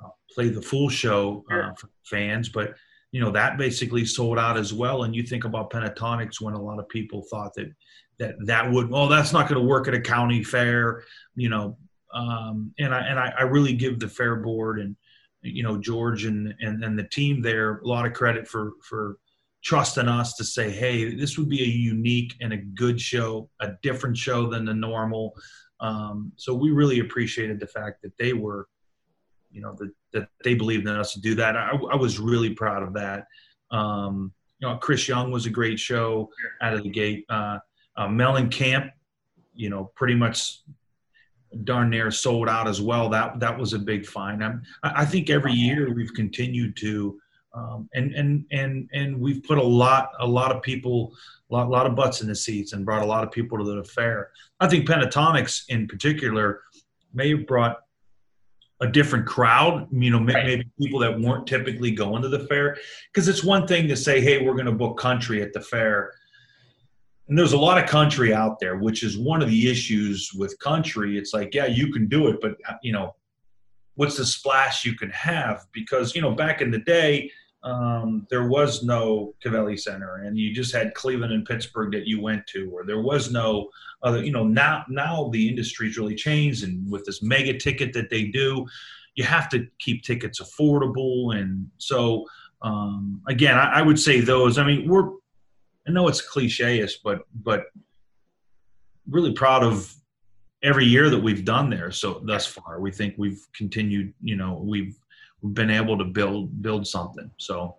uh, 0.04 0.10
play 0.32 0.50
the 0.50 0.62
full 0.62 0.88
show 0.88 1.44
uh, 1.52 1.74
for 1.74 1.90
fans. 2.06 2.48
But 2.48 2.76
you 3.12 3.20
know 3.20 3.32
that 3.32 3.58
basically 3.58 4.06
sold 4.06 4.38
out 4.38 4.56
as 4.56 4.72
well. 4.72 5.04
And 5.04 5.16
you 5.16 5.24
think 5.24 5.46
about 5.46 5.72
Pentatonix 5.72 6.40
when 6.40 6.54
a 6.54 6.62
lot 6.62 6.78
of 6.78 6.88
people 6.90 7.26
thought 7.28 7.56
that 7.56 7.74
that 8.20 8.36
that 8.46 8.72
would 8.72 8.90
oh 8.94 9.10
that's 9.10 9.34
not 9.34 9.50
going 9.50 9.60
to 9.60 9.68
work 9.68 9.88
at 9.88 9.96
a 9.96 10.02
county 10.02 10.44
fair, 10.44 11.04
you 11.36 11.50
know. 11.50 11.78
Um, 12.18 12.74
and 12.80 12.94
I 12.96 13.02
and 13.02 13.20
I, 13.20 13.34
I 13.38 13.44
really 13.44 13.74
give 13.74 14.00
the 14.00 14.08
fair 14.08 14.38
board 14.38 14.80
and 14.80 14.96
you 15.42 15.62
know 15.62 15.78
George 15.78 16.26
and, 16.26 16.54
and 16.62 16.84
and 16.84 16.98
the 16.98 17.04
team 17.04 17.42
there 17.42 17.78
a 17.78 17.88
lot 17.88 18.06
of 18.06 18.14
credit 18.14 18.48
for 18.48 18.74
for 18.82 19.18
trusting 19.64 20.08
us 20.08 20.36
to 20.36 20.44
say, 20.44 20.70
hey, 20.70 21.14
this 21.14 21.38
would 21.38 21.50
be 21.50 21.62
a 21.62 21.66
unique 21.66 22.34
and 22.42 22.54
a 22.54 22.58
good 22.58 23.00
show, 23.02 23.50
a 23.60 23.72
different 23.82 24.16
show 24.16 24.48
than 24.50 24.66
the 24.66 24.74
normal. 24.74 25.34
Um, 25.80 26.32
so 26.38 26.54
we 26.54 26.72
really 26.72 27.00
appreciated 27.00 27.60
the 27.60 27.68
fact 27.68 28.02
that 28.04 28.18
they 28.18 28.34
were, 28.34 28.68
you 29.52 29.62
know, 29.62 29.76
that, 29.78 29.92
that 30.14 30.30
they 30.44 30.54
believed 30.54 30.88
in 30.88 30.96
us 30.96 31.14
to 31.14 31.22
do 31.22 31.36
that. 31.36 31.58
I, 31.58 31.72
I 31.92 31.96
was 31.96 32.20
really 32.20 32.54
proud 32.54 32.82
of 32.84 32.94
that. 32.94 33.26
Um, 33.70 34.32
you 34.60 34.68
know, 34.68 34.78
Chris 34.78 35.08
Young 35.08 35.32
was 35.32 35.46
a 35.46 35.52
great 35.52 35.80
show 35.80 36.30
out 36.62 36.74
of 36.74 36.84
the 36.84 36.90
gate. 36.90 37.26
Uh, 37.30 37.60
uh, 37.98 38.08
Mellencamp, 38.08 38.92
you 39.54 39.70
know, 39.70 39.92
pretty 39.96 40.16
much 40.16 40.62
darn 41.64 41.90
near 41.90 42.12
sold 42.12 42.50
out 42.50 42.68
as 42.68 42.82
well. 42.82 43.10
That 43.10 43.40
that 43.40 43.58
was 43.58 43.74
a 43.74 43.80
big 43.80 44.06
find. 44.06 44.44
I'm, 44.44 44.64
I 44.84 45.06
think 45.06 45.30
every 45.30 45.54
year 45.54 45.94
we've 45.94 46.14
continued 46.14 46.76
to 46.78 47.20
um, 47.58 47.90
and 47.94 48.14
and 48.14 48.46
and 48.52 48.90
and 48.94 49.20
we've 49.20 49.44
put 49.44 49.58
a 49.58 49.64
lot 49.64 50.12
a 50.20 50.28
lot 50.28 50.56
of 50.56 50.62
people 50.62 51.14
a 51.50 51.54
lot, 51.54 51.70
lot 51.70 51.86
of 51.86 51.96
butts 51.96 52.22
in 52.22 52.28
the 52.28 52.36
seats 52.36 52.74
and 52.74 52.86
brought 52.86 53.02
a 53.02 53.06
lot 53.06 53.24
of 53.24 53.32
people 53.32 53.58
to 53.58 53.64
the 53.64 53.84
fair 53.84 54.32
i 54.60 54.68
think 54.68 54.88
Pentatonix 54.88 55.64
in 55.70 55.88
particular 55.88 56.62
may 57.14 57.30
have 57.30 57.48
brought 57.48 57.78
a 58.82 58.88
different 58.88 59.26
crowd 59.26 59.88
you 59.92 60.12
know 60.12 60.20
right. 60.20 60.46
maybe 60.46 60.70
people 60.80 61.00
that 61.00 61.20
weren't 61.20 61.48
typically 61.48 61.92
going 61.92 62.22
to 62.22 62.30
the 62.30 62.46
fair 62.48 62.78
because 63.12 63.28
it's 63.28 63.44
one 63.44 63.66
thing 63.66 63.88
to 63.88 63.96
say 63.96 64.22
hey 64.22 64.46
we're 64.46 64.54
going 64.54 64.66
to 64.66 64.72
book 64.72 64.98
country 64.98 65.42
at 65.42 65.54
the 65.54 65.62
fair 65.62 66.12
and 67.28 67.38
there's 67.38 67.54
a 67.54 67.58
lot 67.58 67.82
of 67.82 67.90
country 67.90 68.34
out 68.34 68.60
there 68.60 68.78
which 68.78 69.04
is 69.04 69.18
one 69.18 69.42
of 69.42 69.50
the 69.50 69.70
issues 69.70 70.32
with 70.34 70.58
country 70.60 71.18
it's 71.18 71.34
like 71.34 71.54
yeah 71.54 71.66
you 71.66 71.92
can 71.92 72.08
do 72.08 72.28
it 72.28 72.38
but 72.42 72.56
you 72.82 72.92
know 72.92 73.16
what's 73.96 74.18
the 74.18 74.26
splash 74.26 74.86
you 74.86 74.96
can 74.96 75.10
have 75.10 75.66
because 75.72 76.16
you 76.16 76.22
know 76.22 76.32
back 76.32 76.62
in 76.62 76.72
the 76.72 76.80
day 76.80 77.30
um, 77.64 78.28
there 78.30 78.48
was 78.48 78.84
no 78.84 79.34
Covelli 79.44 79.78
Center, 79.78 80.18
and 80.18 80.38
you 80.38 80.54
just 80.54 80.74
had 80.74 80.94
Cleveland 80.94 81.34
and 81.34 81.46
Pittsburgh 81.46 81.92
that 81.92 82.08
you 82.08 82.22
went 82.22 82.46
to, 82.48 82.70
or 82.72 82.86
there 82.86 83.02
was 83.02 83.32
no 83.32 83.70
other. 84.04 84.24
You 84.24 84.32
know, 84.32 84.46
now 84.46 84.86
now 84.88 85.30
the 85.34 85.50
industry's 85.50 85.98
really 85.98 86.16
changed, 86.16 86.64
and 86.64 86.90
with 86.90 87.04
this 87.06 87.22
mega 87.22 87.58
ticket 87.58 87.94
that 87.94 88.10
they 88.10 88.26
do, 88.26 88.66
you 89.16 89.24
have 89.24 89.50
to 89.50 89.68
keep 89.80 90.04
tickets 90.04 90.40
affordable, 90.40 91.36
and 91.36 91.70
so 91.78 92.26
um, 92.62 93.22
again, 93.28 93.58
I, 93.58 93.80
I 93.80 93.82
would 93.82 94.00
say 94.00 94.22
those. 94.22 94.58
I 94.58 94.64
mean, 94.64 94.88
we're 94.88 95.10
I 95.88 95.92
know 95.92 96.08
it's 96.08 96.22
cliche-ish, 96.22 97.00
but 97.00 97.22
but 97.44 97.66
really 99.10 99.34
proud 99.34 99.64
of 99.64 99.94
every 100.64 100.86
year 100.86 101.10
that 101.10 101.20
we've 101.20 101.46
done 101.46 101.70
there 101.70 101.92
so 101.92 102.20
thus 102.26 102.46
far 102.46 102.82
we 102.82 102.92
think 102.92 103.14
we've 103.18 103.48
continued 103.56 104.12
you 104.22 104.36
know 104.36 104.60
we've 104.66 104.98
been 105.54 105.70
able 105.70 105.98
to 105.98 106.04
build 106.04 106.62
build 106.62 106.88
something. 106.88 107.30
So 107.38 107.76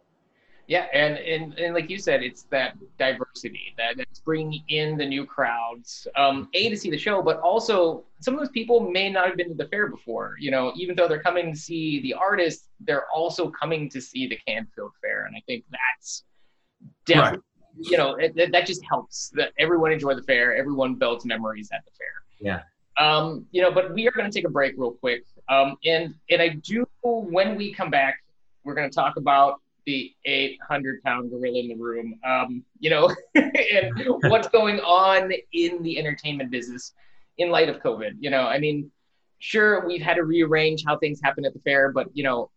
yeah, 0.68 0.86
and, 0.92 1.16
and 1.16 1.58
and 1.58 1.74
like 1.74 1.88
you 1.88 1.98
said, 1.98 2.22
it's 2.22 2.42
that 2.50 2.76
diversity 2.98 3.74
that 3.78 3.96
that's 3.96 4.20
bringing 4.20 4.62
in 4.68 4.98
the 4.98 5.06
new 5.06 5.24
crowds. 5.24 6.06
Um, 6.14 6.50
a 6.52 6.68
to 6.68 6.76
see 6.76 6.90
the 6.90 6.98
show, 6.98 7.22
but 7.22 7.40
also 7.40 8.04
some 8.20 8.34
of 8.34 8.40
those 8.40 8.50
people 8.50 8.80
may 8.80 9.10
not 9.10 9.28
have 9.28 9.36
been 9.38 9.48
to 9.48 9.54
the 9.54 9.68
fair 9.68 9.88
before. 9.88 10.34
You 10.38 10.50
know, 10.50 10.72
even 10.76 10.94
though 10.94 11.08
they're 11.08 11.22
coming 11.22 11.54
to 11.54 11.58
see 11.58 12.02
the 12.02 12.12
artist, 12.12 12.68
they're 12.80 13.06
also 13.14 13.50
coming 13.50 13.88
to 13.88 14.00
see 14.00 14.26
the 14.28 14.38
Canfield 14.46 14.92
Fair, 15.00 15.24
and 15.24 15.34
I 15.34 15.42
think 15.46 15.64
that's 15.70 16.24
definitely. 17.06 17.40
You 17.80 17.96
know, 17.96 18.14
it, 18.14 18.32
it, 18.36 18.52
that 18.52 18.66
just 18.66 18.82
helps 18.84 19.30
that 19.30 19.52
everyone 19.58 19.92
enjoy 19.92 20.14
the 20.14 20.22
fair, 20.22 20.56
everyone 20.56 20.94
builds 20.94 21.24
memories 21.24 21.70
at 21.72 21.84
the 21.84 21.90
fair. 21.92 22.08
Yeah. 22.40 22.62
Um, 22.98 23.46
you 23.52 23.62
know, 23.62 23.70
but 23.70 23.94
we 23.94 24.08
are 24.08 24.10
going 24.10 24.30
to 24.30 24.36
take 24.36 24.46
a 24.46 24.50
break 24.50 24.74
real 24.76 24.92
quick. 24.92 25.24
Um, 25.48 25.76
and 25.84 26.14
and 26.30 26.42
I 26.42 26.48
do 26.48 26.86
when 27.02 27.56
we 27.56 27.72
come 27.72 27.90
back, 27.90 28.22
we're 28.64 28.74
going 28.74 28.88
to 28.90 28.94
talk 28.94 29.16
about 29.16 29.60
the 29.86 30.12
800 30.24 31.02
pound 31.02 31.30
gorilla 31.30 31.58
in 31.60 31.68
the 31.68 31.74
room. 31.74 32.18
Um, 32.24 32.64
you 32.78 32.90
know, 32.90 33.14
and 33.34 33.92
what's 34.24 34.48
going 34.48 34.80
on 34.80 35.32
in 35.52 35.82
the 35.82 35.98
entertainment 35.98 36.50
business 36.50 36.92
in 37.38 37.50
light 37.50 37.68
of 37.68 37.76
COVID. 37.80 38.16
You 38.18 38.30
know, 38.30 38.42
I 38.42 38.58
mean, 38.58 38.90
sure 39.38 39.86
we've 39.86 40.02
had 40.02 40.14
to 40.14 40.24
rearrange 40.24 40.84
how 40.84 40.98
things 40.98 41.20
happen 41.22 41.44
at 41.44 41.54
the 41.54 41.60
fair, 41.60 41.92
but 41.92 42.08
you 42.12 42.24
know, 42.24 42.50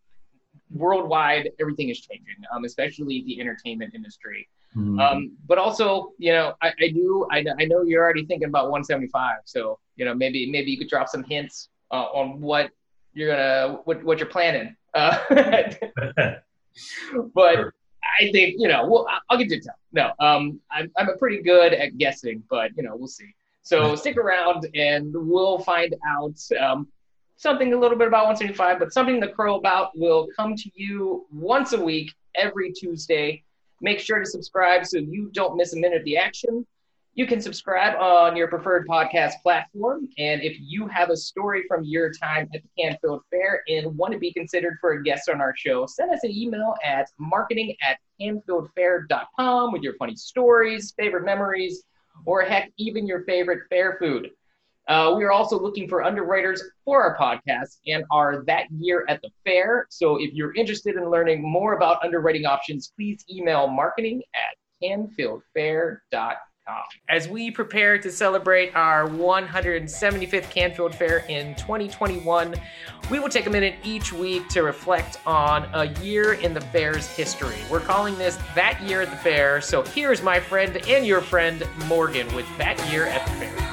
worldwide 0.74 1.52
everything 1.60 1.90
is 1.90 2.00
changing, 2.00 2.36
um, 2.54 2.66
especially 2.66 3.24
the 3.26 3.40
entertainment 3.40 3.94
industry. 3.94 4.48
Mm-hmm. 4.76 5.00
Um, 5.00 5.38
but 5.48 5.58
also, 5.58 6.14
you 6.18 6.32
know, 6.32 6.54
I, 6.62 6.72
I 6.80 6.88
do 6.90 7.28
I, 7.32 7.44
I 7.60 7.66
know 7.66 7.84
you're 7.84 8.04
already 8.04 8.26
thinking 8.26 8.48
about 8.48 8.66
175, 8.66 9.40
so 9.46 9.80
you 9.96 10.06
know 10.06 10.14
maybe 10.14 10.50
maybe 10.50 10.72
you 10.72 10.78
could 10.78 10.90
drop 10.90 11.10
some 11.10 11.24
hints 11.24 11.70
uh, 11.92 12.06
on 12.14 12.40
what 12.40 12.72
you're 13.14 13.36
gonna 13.36 13.80
what, 13.84 14.04
what 14.04 14.20
you're 14.20 14.28
planning. 14.28 14.76
Uh, 14.94 15.18
but 17.34 17.56
sure. 17.56 17.74
I 18.20 18.32
think 18.32 18.56
you 18.58 18.68
know, 18.68 18.88
well, 18.88 19.08
I'll 19.30 19.38
get 19.38 19.50
to 19.50 19.60
tell. 19.60 19.76
No, 19.92 20.12
um, 20.20 20.60
I'm 20.72 20.92
I'm 20.98 21.10
a 21.10 21.18
pretty 21.18 21.42
good 21.42 21.74
at 21.74 21.98
guessing, 21.98 22.44
but 22.50 22.72
you 22.76 22.84
know, 22.84 22.96
we'll 22.96 23.08
see. 23.08 23.34
So 23.64 23.96
stick 24.02 24.18
around, 24.18 24.68
and 24.74 25.14
we'll 25.14 25.60
find 25.60 25.96
out 26.08 26.40
um, 26.60 26.88
something 27.42 27.74
a 27.74 27.80
little 27.80 27.98
bit 27.98 28.08
about 28.08 28.26
175, 28.26 28.78
but 28.78 28.94
something 28.94 29.20
the 29.20 29.28
crow 29.28 29.56
about 29.56 29.98
will 29.98 30.28
come 30.38 30.56
to 30.56 30.70
you 30.76 31.26
once 31.34 31.74
a 31.74 31.82
week, 31.82 32.14
every 32.36 32.72
Tuesday. 32.72 33.44
Make 33.82 34.00
sure 34.00 34.20
to 34.20 34.26
subscribe 34.26 34.86
so 34.86 35.00
you 35.00 35.32
don't 35.34 35.58
miss 35.58 35.74
a 35.74 35.80
minute 35.80 35.98
of 35.98 36.06
the 36.06 36.18
action. 36.18 36.68
You 37.16 37.26
can 37.26 37.42
subscribe 37.42 38.00
on 38.00 38.38
your 38.38 38.48
preferred 38.48 38.88
podcast 38.88 39.34
platform. 39.42 40.08
And 40.20 40.44
if 40.44 40.56
you 40.60 40.88
have 40.88 41.10
a 41.10 41.18
story 41.18 41.64
from 41.68 41.84
your 41.84 42.12
time 42.14 42.48
at 42.54 42.62
the 42.62 42.70
Canfield 42.80 43.24
Fair 43.32 43.64
and 43.68 43.98
want 43.98 44.14
to 44.14 44.20
be 44.20 44.32
considered 44.32 44.78
for 44.80 44.92
a 44.92 45.04
guest 45.04 45.28
on 45.28 45.42
our 45.42 45.56
show, 45.58 45.88
send 45.88 46.14
us 46.14 46.24
an 46.24 46.32
email 46.32 46.76
at 46.86 47.08
marketing 47.18 47.76
at 47.82 47.98
canfieldfair.com 48.22 49.72
with 49.74 49.82
your 49.82 49.96
funny 49.96 50.16
stories, 50.16 50.94
favorite 50.96 51.26
memories, 51.26 51.84
or 52.26 52.44
heck, 52.44 52.72
even 52.78 53.08
your 53.08 53.24
favorite 53.24 53.64
fair 53.70 53.98
food. 54.00 54.30
Uh, 54.88 55.14
we 55.16 55.24
are 55.24 55.32
also 55.32 55.60
looking 55.60 55.88
for 55.88 56.04
underwriters 56.04 56.64
for 56.84 57.04
our 57.04 57.18
podcast 57.18 57.78
and 57.88 58.04
are 58.12 58.44
that 58.46 58.66
year 58.72 59.06
at 59.08 59.22
the 59.22 59.30
fair. 59.46 59.88
So 59.90 60.18
if 60.18 60.34
you're 60.34 60.54
interested 60.56 60.96
in 60.96 61.10
learning 61.10 61.42
more 61.42 61.74
about 61.74 62.04
underwriting 62.04 62.46
options, 62.46 62.92
please 62.96 63.24
email 63.30 63.68
marketing 63.68 64.24
at 64.34 64.58
canfieldfair.com. 64.84 66.38
As 67.10 67.28
we 67.28 67.52
prepare 67.52 67.98
to 67.98 68.12
celebrate 68.12 68.74
our 68.76 69.08
175th 69.08 70.50
Canfield 70.50 70.96
Fair 70.96 71.26
in 71.28 71.56
2021, 71.56 72.56
we 73.10 73.20
will 73.20 73.30
take 73.30 73.48
a 73.48 73.50
minute 73.50 73.76
each 73.84 74.14
week 74.14 74.48
to 74.50 74.62
reflect 74.64 75.18
on 75.26 75.68
a 75.74 75.86
year 76.02 76.34
in 76.34 76.54
the 76.54 76.62
fair's 76.62 77.08
history. 77.08 77.58
We're 77.70 77.82
calling 77.82 78.18
this 78.18 78.38
That 78.56 78.82
Year 78.84 79.02
at 79.02 79.10
the 79.10 79.18
Fair. 79.18 79.60
So 79.60 79.82
here's 79.82 80.22
my 80.22 80.40
friend 80.40 80.78
and 80.88 81.06
your 81.06 81.22
friend 81.22 81.68
Morgan 81.88 82.34
with 82.36 82.46
That 82.58 82.80
Year 82.92 83.06
at 83.08 83.26
the 83.26 83.34
Fair. 83.34 83.71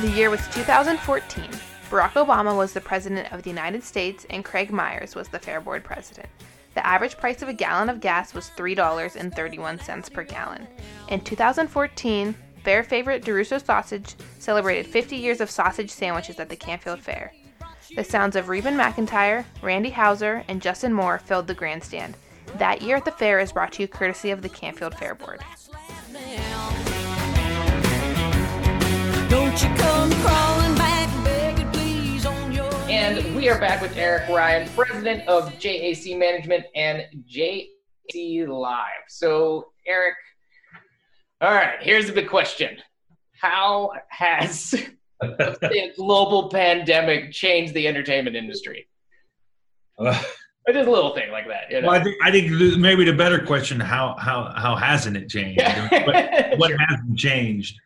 The 0.00 0.10
year 0.10 0.30
was 0.30 0.46
2014. 0.50 1.50
Barack 1.90 2.12
Obama 2.12 2.56
was 2.56 2.72
the 2.72 2.80
President 2.80 3.32
of 3.32 3.42
the 3.42 3.50
United 3.50 3.82
States 3.82 4.24
and 4.30 4.44
Craig 4.44 4.70
Myers 4.70 5.16
was 5.16 5.26
the 5.26 5.40
Fair 5.40 5.60
Board 5.60 5.82
President. 5.82 6.28
The 6.74 6.86
average 6.86 7.16
price 7.16 7.42
of 7.42 7.48
a 7.48 7.52
gallon 7.52 7.88
of 7.88 7.98
gas 7.98 8.32
was 8.32 8.52
$3.31 8.56 10.12
per 10.12 10.22
gallon. 10.22 10.68
In 11.08 11.20
2014, 11.20 12.32
fair 12.62 12.84
favorite 12.84 13.24
DiRusso 13.24 13.60
Sausage 13.60 14.14
celebrated 14.38 14.86
50 14.86 15.16
years 15.16 15.40
of 15.40 15.50
sausage 15.50 15.90
sandwiches 15.90 16.38
at 16.38 16.48
the 16.48 16.54
Canfield 16.54 17.00
Fair. 17.00 17.32
The 17.96 18.04
sounds 18.04 18.36
of 18.36 18.48
Reba 18.48 18.70
McEntire, 18.70 19.44
Randy 19.62 19.90
Houser, 19.90 20.44
and 20.46 20.62
Justin 20.62 20.92
Moore 20.92 21.18
filled 21.18 21.48
the 21.48 21.54
grandstand. 21.54 22.16
That 22.58 22.82
year 22.82 22.98
at 22.98 23.04
the 23.04 23.10
fair 23.10 23.40
is 23.40 23.50
brought 23.50 23.72
to 23.72 23.82
you 23.82 23.88
courtesy 23.88 24.30
of 24.30 24.42
the 24.42 24.48
Canfield 24.48 24.94
Fair 24.94 25.16
Board. 25.16 25.40
And 32.90 33.34
we 33.34 33.48
are 33.48 33.58
back 33.58 33.80
with 33.80 33.96
Eric 33.96 34.28
Ryan, 34.28 34.68
president 34.70 35.26
of 35.26 35.52
JAC 35.58 36.16
Management 36.16 36.64
and 36.74 37.04
JAC 37.26 37.68
Live. 38.48 38.86
So, 39.08 39.72
Eric, 39.86 40.14
all 41.40 41.52
right, 41.52 41.80
here's 41.80 42.06
the 42.06 42.12
big 42.12 42.28
question 42.28 42.76
How 43.40 43.92
has 44.10 44.70
the 45.20 45.92
global 45.96 46.50
pandemic 46.50 47.32
changed 47.32 47.74
the 47.74 47.88
entertainment 47.88 48.36
industry? 48.36 48.88
Uh, 49.98 50.22
just 50.72 50.86
a 50.86 50.90
little 50.90 51.14
thing 51.14 51.32
like 51.32 51.48
that. 51.48 51.70
You 51.70 51.80
know? 51.80 51.88
Well, 51.88 52.00
I 52.00 52.04
think 52.04 52.16
I 52.22 52.30
think 52.30 52.78
maybe 52.78 53.04
the 53.04 53.12
better 53.12 53.44
question 53.44 53.80
how 53.80 54.14
how 54.18 54.52
how 54.54 54.76
hasn't 54.76 55.16
it 55.16 55.28
changed? 55.28 55.62
what, 55.90 56.58
what 56.58 56.72
hasn't 56.88 57.18
changed? 57.18 57.80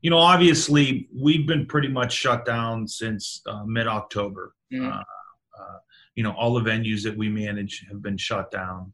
You 0.00 0.10
know, 0.10 0.18
obviously 0.18 1.08
we've 1.14 1.46
been 1.46 1.66
pretty 1.66 1.88
much 1.88 2.12
shut 2.12 2.44
down 2.44 2.88
since 2.88 3.42
uh, 3.46 3.64
mid 3.64 3.86
October. 3.86 4.54
Mm-hmm. 4.72 4.90
Uh, 4.90 5.02
uh, 5.60 5.78
you 6.14 6.22
know, 6.22 6.32
all 6.32 6.54
the 6.54 6.68
venues 6.68 7.02
that 7.02 7.16
we 7.16 7.28
manage 7.28 7.84
have 7.90 8.02
been 8.02 8.16
shut 8.16 8.50
down. 8.50 8.92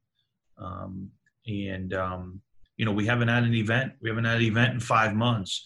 Um, 0.58 1.10
and, 1.46 1.94
um, 1.94 2.40
you 2.76 2.84
know, 2.84 2.92
we 2.92 3.06
haven't 3.06 3.28
had 3.28 3.44
an 3.44 3.54
event. 3.54 3.92
We 4.00 4.08
haven't 4.08 4.24
had 4.24 4.38
an 4.38 4.42
event 4.44 4.74
in 4.74 4.80
five 4.80 5.14
months. 5.14 5.64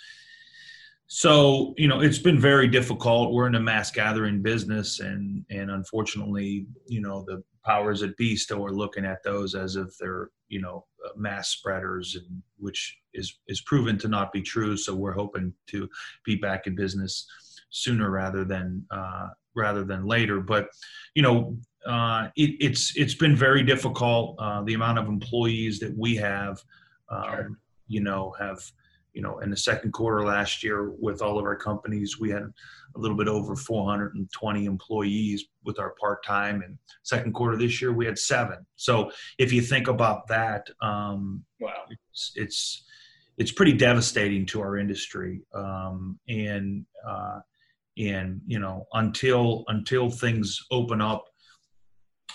So, 1.06 1.74
you 1.76 1.86
know, 1.86 2.00
it's 2.00 2.18
been 2.18 2.40
very 2.40 2.66
difficult. 2.66 3.32
We're 3.32 3.46
in 3.46 3.54
a 3.54 3.60
mass 3.60 3.90
gathering 3.90 4.42
business 4.42 5.00
and, 5.00 5.44
and 5.50 5.70
unfortunately, 5.70 6.66
you 6.86 7.00
know, 7.00 7.24
the 7.26 7.42
powers 7.64 8.00
that 8.00 8.16
be 8.16 8.36
still 8.36 8.64
are 8.64 8.72
looking 8.72 9.04
at 9.04 9.22
those 9.22 9.54
as 9.54 9.76
if 9.76 9.96
they're, 9.98 10.30
you 10.54 10.60
know, 10.60 10.86
uh, 11.04 11.10
mass 11.16 11.48
spreaders 11.48 12.14
and 12.14 12.42
which 12.58 12.96
is, 13.12 13.40
is 13.48 13.60
proven 13.62 13.98
to 13.98 14.08
not 14.08 14.32
be 14.32 14.40
true. 14.40 14.76
So 14.76 14.94
we're 14.94 15.20
hoping 15.22 15.52
to 15.72 15.88
be 16.24 16.36
back 16.36 16.68
in 16.68 16.76
business 16.76 17.26
sooner 17.70 18.08
rather 18.08 18.44
than, 18.44 18.86
uh, 18.92 19.28
rather 19.56 19.82
than 19.82 20.06
later. 20.06 20.38
But 20.40 20.68
you 21.16 21.22
know, 21.22 21.58
uh, 21.86 22.28
it, 22.36 22.50
it's 22.60 22.96
it's 22.96 23.14
been 23.14 23.36
very 23.36 23.62
difficult. 23.62 24.36
Uh, 24.38 24.62
the 24.62 24.74
amount 24.74 24.98
of 24.98 25.06
employees 25.08 25.78
that 25.80 25.94
we 25.98 26.16
have, 26.16 26.62
um, 27.10 27.24
sure. 27.24 27.48
you 27.88 28.00
know, 28.00 28.32
have 28.38 28.60
you 29.14 29.22
know, 29.22 29.38
in 29.38 29.48
the 29.48 29.56
second 29.56 29.92
quarter 29.92 30.24
last 30.24 30.62
year 30.62 30.90
with 30.98 31.22
all 31.22 31.38
of 31.38 31.44
our 31.44 31.56
companies, 31.56 32.18
we 32.18 32.30
had 32.30 32.42
a 32.42 32.98
little 32.98 33.16
bit 33.16 33.28
over 33.28 33.56
420 33.56 34.64
employees 34.64 35.44
with 35.64 35.78
our 35.78 35.94
part 36.00 36.24
time, 36.24 36.62
and 36.62 36.76
second 37.04 37.32
quarter 37.32 37.56
this 37.56 37.80
year 37.80 37.92
we 37.92 38.04
had 38.04 38.18
seven. 38.18 38.66
So 38.76 39.10
if 39.38 39.52
you 39.52 39.62
think 39.62 39.88
about 39.88 40.26
that, 40.28 40.68
um, 40.82 41.44
wow, 41.60 41.84
it's, 41.88 42.32
it's 42.34 42.84
it's 43.38 43.52
pretty 43.52 43.72
devastating 43.72 44.46
to 44.46 44.60
our 44.60 44.76
industry, 44.76 45.42
um, 45.54 46.18
and 46.28 46.84
uh, 47.08 47.38
and 47.96 48.40
you 48.46 48.58
know 48.58 48.86
until 48.94 49.64
until 49.68 50.10
things 50.10 50.60
open 50.72 51.00
up 51.00 51.24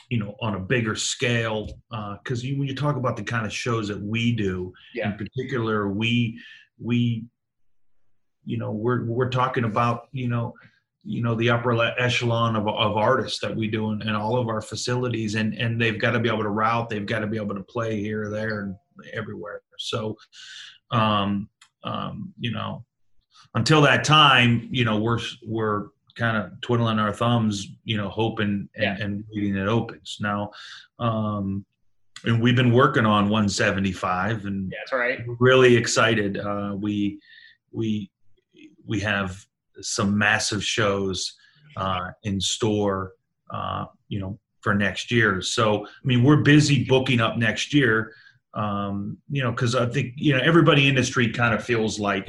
you 0.09 0.17
know 0.17 0.36
on 0.41 0.55
a 0.55 0.59
bigger 0.59 0.95
scale 0.95 1.67
because 2.24 2.43
uh, 2.43 2.48
when 2.57 2.67
you 2.67 2.75
talk 2.75 2.95
about 2.95 3.15
the 3.15 3.24
kind 3.24 3.45
of 3.45 3.53
shows 3.53 3.88
that 3.88 4.01
we 4.01 4.31
do 4.31 4.74
yeah. 4.95 5.12
in 5.12 5.17
particular 5.17 5.89
we 5.89 6.39
we 6.81 7.25
you 8.45 8.57
know 8.57 8.71
we're 8.71 9.05
we're 9.05 9.29
talking 9.29 9.63
about 9.63 10.07
you 10.12 10.27
know 10.27 10.53
you 11.03 11.21
know 11.21 11.36
the 11.36 11.50
upper 11.50 11.81
echelon 12.00 12.55
of, 12.55 12.67
of 12.67 12.98
artists 12.98 13.39
that 13.39 13.55
we 13.55 13.67
do 13.67 13.91
in, 13.91 14.01
in 14.01 14.15
all 14.15 14.38
of 14.38 14.48
our 14.48 14.62
facilities 14.62 15.36
and 15.36 15.53
and 15.53 15.79
they've 15.79 16.00
got 16.00 16.12
to 16.12 16.19
be 16.19 16.29
able 16.29 16.43
to 16.43 16.50
route 16.50 16.89
they've 16.89 17.05
got 17.05 17.19
to 17.19 17.27
be 17.27 17.38
able 17.38 17.55
to 17.55 17.63
play 17.63 18.00
here 18.00 18.29
there 18.29 18.62
and 18.62 18.75
everywhere 19.13 19.62
so 19.77 20.15
um 20.91 21.48
um 21.83 22.33
you 22.39 22.51
know 22.51 22.83
until 23.55 23.81
that 23.81 24.03
time, 24.03 24.67
you 24.71 24.86
know, 24.86 25.00
we're 25.00 25.19
we're 25.45 25.88
kind 26.15 26.38
of 26.38 26.59
twiddling 26.62 27.00
our 27.00 27.13
thumbs, 27.13 27.67
you 27.83 27.98
know, 27.98 28.09
hoping 28.09 28.69
and, 28.75 29.00
yeah. 29.00 29.03
and 29.03 29.24
waiting 29.31 29.55
it 29.55 29.67
opens. 29.67 30.17
Now, 30.19 30.51
um, 31.00 31.65
and 32.25 32.41
we've 32.41 32.55
been 32.55 32.71
working 32.71 33.05
on 33.05 33.25
175, 33.25 34.45
and 34.45 34.71
that's 34.71 34.91
right. 34.91 35.19
Really 35.39 35.75
excited. 35.75 36.38
Uh, 36.38 36.75
we 36.77 37.19
we 37.71 38.09
we 38.85 38.99
have 39.01 39.45
some 39.81 40.17
massive 40.17 40.63
shows 40.63 41.38
uh, 41.77 42.09
in 42.23 42.41
store, 42.41 43.13
uh, 43.51 43.85
you 44.07 44.19
know, 44.19 44.38
for 44.61 44.73
next 44.73 45.11
year. 45.11 45.41
So, 45.41 45.85
I 45.85 45.89
mean, 46.03 46.23
we're 46.23 46.41
busy 46.41 46.83
booking 46.83 47.21
up 47.21 47.38
next 47.38 47.73
year. 47.73 48.13
Um, 48.53 49.17
you 49.29 49.43
know, 49.43 49.51
because 49.51 49.75
I 49.75 49.85
think 49.85 50.13
you 50.15 50.35
know 50.35 50.43
everybody 50.43 50.88
industry 50.88 51.29
kind 51.31 51.53
of 51.53 51.63
feels 51.63 51.99
like 51.99 52.27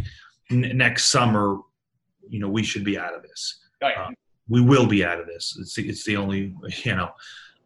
n- 0.50 0.73
next 0.75 1.06
summer, 1.06 1.59
you 2.28 2.38
know, 2.38 2.49
we 2.49 2.62
should 2.62 2.85
be 2.85 2.99
out 2.99 3.14
of 3.14 3.23
this. 3.23 3.59
Yeah. 3.80 3.88
uh, 3.88 4.11
we 4.49 4.61
will 4.61 4.87
be 4.87 5.04
out 5.04 5.18
of 5.18 5.26
this. 5.26 5.56
It's 5.59 5.78
it's 5.78 6.04
the 6.04 6.16
only 6.16 6.54
you 6.85 6.94
know, 6.94 7.11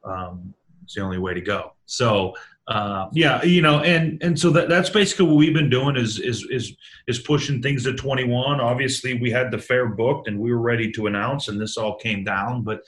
um, 0.05 0.55
it's 0.85 0.95
the 0.95 1.03
only 1.03 1.19
way 1.19 1.35
to 1.35 1.41
go. 1.41 1.73
So 1.87 2.35
uh, 2.69 3.09
yeah, 3.13 3.43
you 3.43 3.61
know, 3.61 3.81
and 3.81 4.23
and 4.23 4.39
so 4.39 4.51
that 4.51 4.69
that's 4.69 4.89
basically 4.89 5.27
what 5.27 5.37
we've 5.37 5.53
been 5.53 5.71
doing 5.71 5.97
is 5.97 6.19
is 6.19 6.47
is 6.51 6.75
is 7.07 7.19
pushing 7.19 7.61
things 7.61 7.85
to 7.85 7.95
21. 7.95 8.61
Obviously, 8.61 9.21
we 9.21 9.31
had 9.31 9.51
the 9.51 9.59
fair 9.59 9.89
booked 9.89 10.29
and 10.29 10.39
we 10.39 10.51
were 10.51 10.61
ready 10.61 10.91
to 10.93 11.07
announce, 11.07 11.49
and 11.49 11.61
this 11.61 11.77
all 11.77 11.97
came 11.97 12.25
down. 12.25 12.63
But 12.63 12.81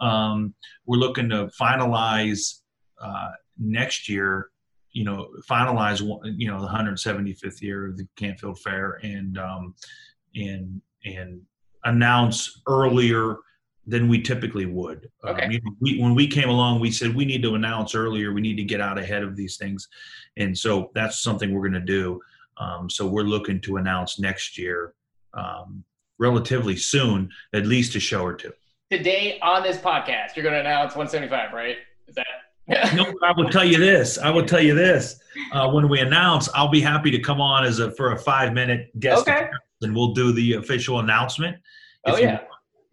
um, 0.00 0.54
we're 0.86 0.98
looking 0.98 1.28
to 1.28 1.50
finalize 1.60 2.60
uh, 3.00 3.30
next 3.58 4.08
year 4.08 4.50
you 4.92 5.04
know, 5.04 5.28
finalize 5.48 6.00
you 6.36 6.48
know 6.48 6.60
the 6.60 6.68
175th 6.68 7.60
year 7.62 7.88
of 7.88 7.96
the 7.96 8.06
Canfield 8.16 8.58
Fair 8.58 8.98
and 9.02 9.38
um, 9.38 9.74
and 10.34 10.80
and 11.04 11.40
announce 11.84 12.60
earlier 12.66 13.36
than 13.86 14.08
we 14.08 14.20
typically 14.20 14.66
would. 14.66 15.10
Um, 15.24 15.34
okay. 15.34 15.44
Um, 15.46 15.50
you 15.50 15.60
know, 15.62 15.72
we, 15.80 15.98
when 15.98 16.14
we 16.14 16.26
came 16.26 16.48
along, 16.48 16.80
we 16.80 16.90
said 16.90 17.14
we 17.14 17.24
need 17.24 17.42
to 17.42 17.54
announce 17.54 17.94
earlier. 17.94 18.32
We 18.32 18.40
need 18.40 18.56
to 18.56 18.64
get 18.64 18.80
out 18.80 18.98
ahead 18.98 19.22
of 19.22 19.36
these 19.36 19.56
things, 19.56 19.88
and 20.36 20.56
so 20.56 20.90
that's 20.94 21.20
something 21.22 21.52
we're 21.52 21.68
going 21.68 21.80
to 21.80 21.80
do. 21.80 22.20
Um, 22.58 22.90
so 22.90 23.06
we're 23.06 23.22
looking 23.22 23.60
to 23.62 23.78
announce 23.78 24.18
next 24.18 24.58
year, 24.58 24.94
um, 25.32 25.82
relatively 26.18 26.76
soon, 26.76 27.30
at 27.54 27.66
least 27.66 27.96
a 27.96 28.00
show 28.00 28.22
or 28.22 28.34
two. 28.34 28.52
Today 28.90 29.38
on 29.40 29.62
this 29.62 29.78
podcast, 29.78 30.36
you're 30.36 30.42
going 30.42 30.54
to 30.54 30.60
announce 30.60 30.94
175, 30.94 31.54
right? 31.54 31.76
Is 32.06 32.16
that 32.16 32.26
no, 32.94 33.12
I 33.24 33.32
will 33.36 33.48
tell 33.48 33.64
you 33.64 33.78
this. 33.78 34.18
I 34.18 34.30
will 34.30 34.44
tell 34.44 34.60
you 34.60 34.74
this. 34.74 35.18
Uh, 35.52 35.70
when 35.70 35.88
we 35.88 36.00
announce, 36.00 36.48
I'll 36.54 36.68
be 36.68 36.80
happy 36.80 37.10
to 37.10 37.18
come 37.18 37.40
on 37.40 37.64
as 37.64 37.80
a 37.80 37.90
for 37.92 38.12
a 38.12 38.18
five 38.18 38.52
minute 38.52 38.90
guest, 39.00 39.22
okay. 39.22 39.48
and 39.82 39.94
we'll 39.94 40.12
do 40.12 40.32
the 40.32 40.54
official 40.54 41.00
announcement. 41.00 41.56
Oh 42.06 42.16
yeah, 42.16 42.40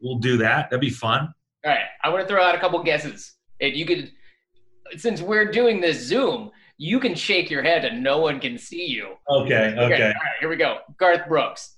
we'll 0.02 0.20
do 0.20 0.38
that. 0.38 0.70
That'd 0.70 0.82
be 0.82 0.90
fun. 0.90 1.34
All 1.66 1.72
right, 1.72 1.86
I 2.04 2.10
want 2.10 2.22
to 2.22 2.28
throw 2.28 2.42
out 2.42 2.56
a 2.56 2.60
couple 2.60 2.82
guesses. 2.84 3.34
If 3.60 3.76
you 3.76 3.86
could, 3.86 4.12
since 4.96 5.22
we're 5.22 5.52
doing 5.52 5.82
this 5.82 6.00
Zoom, 6.00 6.52
you 6.78 7.00
can 7.00 7.16
shake 7.16 7.50
your 7.50 7.64
head 7.64 7.86
and 7.86 8.04
no 8.04 8.20
one 8.20 8.40
can 8.40 8.58
see 8.58 8.86
you. 8.86 9.16
Okay. 9.30 9.74
Okay. 9.74 9.80
okay. 9.80 10.04
All 10.04 10.10
right, 10.10 10.38
here 10.40 10.50
we 10.50 10.56
go. 10.56 10.80
Garth 10.98 11.28
Brooks. 11.28 11.76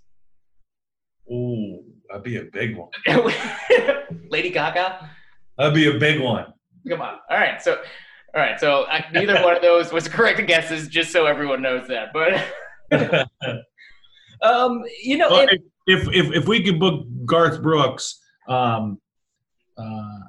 Ooh, 1.32 1.84
that'd 2.08 2.24
be 2.24 2.38
a 2.38 2.44
big 2.44 2.76
one. 2.76 2.90
Lady 4.30 4.50
Gaga. 4.50 5.10
That'd 5.58 5.74
be 5.74 5.88
a 5.88 6.00
big 6.00 6.20
one. 6.22 6.54
Come 6.88 7.02
on. 7.02 7.20
All 7.30 7.38
right. 7.38 7.62
So, 7.62 7.76
all 8.34 8.42
right. 8.42 8.60
So 8.60 8.86
I, 8.86 9.06
neither 9.14 9.42
one 9.42 9.56
of 9.56 9.62
those 9.62 9.92
was 9.92 10.08
correct 10.08 10.46
guesses, 10.48 10.88
just 10.88 11.12
so 11.12 11.26
everyone 11.26 11.62
knows 11.62 11.88
that. 11.88 12.14
But, 12.14 12.48
um, 14.42 14.84
you 15.04 15.18
know, 15.18 15.30
well, 15.30 15.48
and, 15.50 15.60
if, 15.88 16.08
if 16.10 16.34
if 16.34 16.48
we 16.48 16.64
could 16.64 16.80
book 16.80 17.06
Garth 17.26 17.62
Brooks, 17.62 18.20
um, 18.48 19.00
uh, 19.78 20.20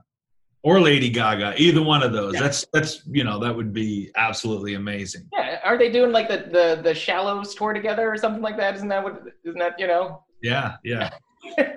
or 0.62 0.80
Lady 0.80 1.10
Gaga, 1.10 1.54
either 1.56 1.82
one 1.82 2.02
of 2.02 2.12
those, 2.12 2.34
yeah. 2.34 2.40
that's 2.40 2.66
that's 2.72 3.02
you 3.06 3.24
know 3.24 3.38
that 3.38 3.54
would 3.54 3.72
be 3.72 4.10
absolutely 4.16 4.74
amazing. 4.74 5.28
Yeah. 5.32 5.60
Are 5.64 5.78
they 5.78 5.90
doing 5.90 6.12
like 6.12 6.28
the 6.28 6.48
the 6.50 6.80
the 6.82 6.94
Shallows 6.94 7.54
tour 7.54 7.72
together 7.72 8.10
or 8.10 8.16
something 8.16 8.42
like 8.42 8.56
that? 8.56 8.74
Isn't 8.76 8.88
that 8.88 9.02
what? 9.02 9.22
Isn't 9.44 9.58
that 9.58 9.78
you 9.78 9.86
know? 9.86 10.24
Yeah. 10.42 10.76
Yeah. 10.84 11.10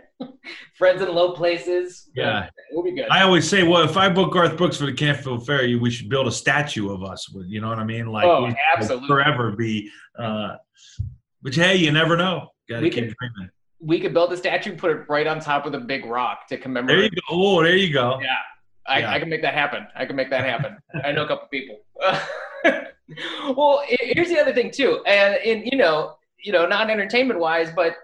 friends 0.73 1.01
in 1.01 1.13
low 1.13 1.31
places. 1.33 2.09
Yeah, 2.15 2.49
we'll 2.71 2.83
be 2.83 2.91
good. 2.91 3.09
I 3.09 3.23
always 3.23 3.49
say, 3.49 3.63
well, 3.63 3.83
if 3.83 3.97
I 3.97 4.09
book 4.09 4.33
Garth 4.33 4.57
Brooks 4.57 4.77
for 4.77 4.85
the 4.85 4.93
Canfield 4.93 5.45
Fair, 5.45 5.61
we 5.77 5.89
should 5.89 6.09
build 6.09 6.27
a 6.27 6.31
statue 6.31 6.89
of 6.91 7.03
us. 7.03 7.29
Would 7.29 7.49
you 7.49 7.61
know 7.61 7.69
what 7.69 7.79
I 7.79 7.83
mean? 7.83 8.07
Like, 8.07 8.25
oh, 8.25 8.51
absolutely, 8.75 9.07
forever 9.07 9.51
be. 9.51 9.89
Uh, 10.17 10.55
but 11.43 11.53
hey, 11.53 11.75
you 11.75 11.91
never 11.91 12.17
know. 12.17 12.49
Got 12.69 12.79
to 12.79 12.89
keep 12.89 13.13
dreaming. 13.17 13.49
We 13.79 13.99
could 13.99 14.13
build 14.13 14.31
a 14.31 14.37
statue, 14.37 14.77
put 14.77 14.91
it 14.91 15.05
right 15.09 15.27
on 15.27 15.41
top 15.41 15.65
of 15.65 15.73
the 15.73 15.79
big 15.79 16.05
rock 16.05 16.47
to 16.47 16.57
commemorate. 16.57 16.97
There 16.97 17.03
you 17.03 17.09
go. 17.09 17.21
Oh, 17.29 17.61
there 17.61 17.75
you 17.75 17.91
go. 17.93 18.17
Yeah, 18.21 18.35
I, 18.87 18.99
yeah. 18.99 19.11
I 19.11 19.19
can 19.19 19.29
make 19.29 19.41
that 19.41 19.53
happen. 19.53 19.85
I 19.93 20.05
can 20.05 20.15
make 20.15 20.29
that 20.29 20.45
happen. 20.45 20.77
I 21.03 21.11
know 21.11 21.25
a 21.25 21.27
couple 21.27 21.47
people. 21.49 21.79
well, 23.55 23.83
here's 23.87 24.29
the 24.29 24.39
other 24.39 24.53
thing 24.53 24.71
too, 24.71 25.03
and, 25.05 25.35
and 25.45 25.65
you 25.69 25.77
know, 25.77 26.15
you 26.41 26.53
know, 26.53 26.65
not 26.65 26.89
entertainment 26.89 27.39
wise, 27.39 27.71
but 27.75 27.95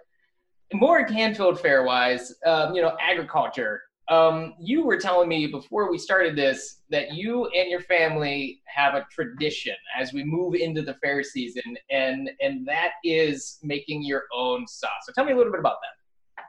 more 0.73 1.03
Canfield 1.05 1.59
Fair 1.59 1.83
wise, 1.83 2.33
um, 2.45 2.75
you 2.75 2.81
know, 2.81 2.95
agriculture. 2.99 3.81
Um, 4.09 4.55
you 4.59 4.83
were 4.83 4.97
telling 4.97 5.29
me 5.29 5.45
before 5.47 5.91
we 5.91 5.99
started 5.99 6.35
this 6.35 6.81
that 6.89 7.13
you 7.13 7.45
and 7.47 7.69
your 7.69 7.81
family 7.81 8.61
have 8.65 8.95
a 8.95 9.05
tradition 9.11 9.75
as 9.97 10.13
we 10.13 10.23
move 10.23 10.55
into 10.55 10.81
the 10.81 10.95
fair 10.95 11.23
season, 11.23 11.77
and 11.91 12.29
and 12.41 12.67
that 12.67 12.93
is 13.03 13.59
making 13.61 14.03
your 14.03 14.23
own 14.33 14.67
sauce. 14.67 14.89
So 15.03 15.13
tell 15.13 15.25
me 15.25 15.33
a 15.33 15.37
little 15.37 15.51
bit 15.51 15.59
about 15.59 15.77
that. 15.81 16.43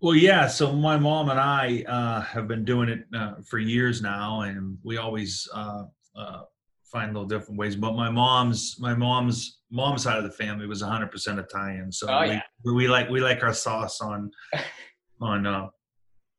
Well, 0.00 0.14
yeah. 0.14 0.46
So 0.46 0.72
my 0.72 0.96
mom 0.96 1.28
and 1.30 1.38
I 1.38 1.84
uh, 1.88 2.22
have 2.22 2.48
been 2.48 2.64
doing 2.64 2.88
it 2.88 3.04
uh, 3.14 3.34
for 3.44 3.58
years 3.58 4.02
now, 4.02 4.42
and 4.42 4.78
we 4.82 4.96
always 4.96 5.48
uh, 5.54 5.84
uh 6.16 6.42
find 6.84 7.14
little 7.14 7.28
different 7.28 7.58
ways. 7.58 7.74
But 7.74 7.94
my 7.94 8.10
mom's 8.10 8.76
my 8.78 8.94
mom's 8.94 9.58
mom's 9.70 10.02
side 10.02 10.18
of 10.18 10.24
the 10.24 10.30
family 10.30 10.66
was 10.66 10.82
100% 10.82 11.38
Italian, 11.38 11.90
so 11.90 12.06
oh, 12.08 12.20
we, 12.20 12.28
yeah. 12.28 12.42
we 12.64 12.86
like 12.86 13.08
we 13.08 13.20
like 13.20 13.42
our 13.42 13.54
sauce 13.54 14.00
on 14.00 14.30
on 15.20 15.46
uh, 15.46 15.68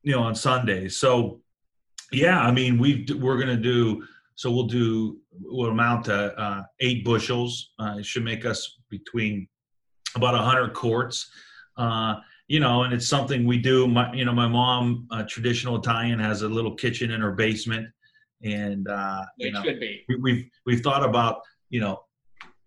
you 0.03 0.13
know 0.13 0.21
on 0.21 0.35
Sundays. 0.35 0.97
So 0.97 1.41
yeah, 2.11 2.41
I 2.41 2.51
mean 2.51 2.77
we 2.77 3.05
we're 3.19 3.39
gonna 3.39 3.57
do 3.57 4.03
so 4.35 4.51
we'll 4.51 4.67
do 4.67 5.19
we'll 5.31 5.69
amount 5.69 6.05
to 6.05 6.37
uh, 6.39 6.63
eight 6.79 7.03
bushels. 7.03 7.71
Uh, 7.79 7.95
it 7.99 8.05
should 8.05 8.23
make 8.23 8.45
us 8.45 8.79
between 8.89 9.47
about 10.15 10.33
100 10.33 10.73
quarts. 10.73 11.29
Uh, 11.77 12.15
you 12.47 12.59
know, 12.59 12.83
and 12.83 12.93
it's 12.93 13.07
something 13.07 13.45
we 13.45 13.57
do. 13.57 13.87
My, 13.87 14.13
you 14.13 14.25
know, 14.25 14.33
my 14.33 14.47
mom, 14.47 15.07
uh, 15.11 15.23
traditional 15.23 15.77
Italian, 15.77 16.19
has 16.19 16.41
a 16.41 16.47
little 16.47 16.75
kitchen 16.75 17.11
in 17.11 17.21
her 17.21 17.31
basement, 17.31 17.87
and 18.43 18.87
uh, 18.87 19.23
you 19.37 19.51
know, 19.51 19.63
should 19.63 19.79
be. 19.79 20.03
we, 20.09 20.15
we've 20.17 20.45
we've 20.65 20.81
thought 20.81 21.03
about 21.03 21.41
you 21.69 21.79
know 21.79 22.03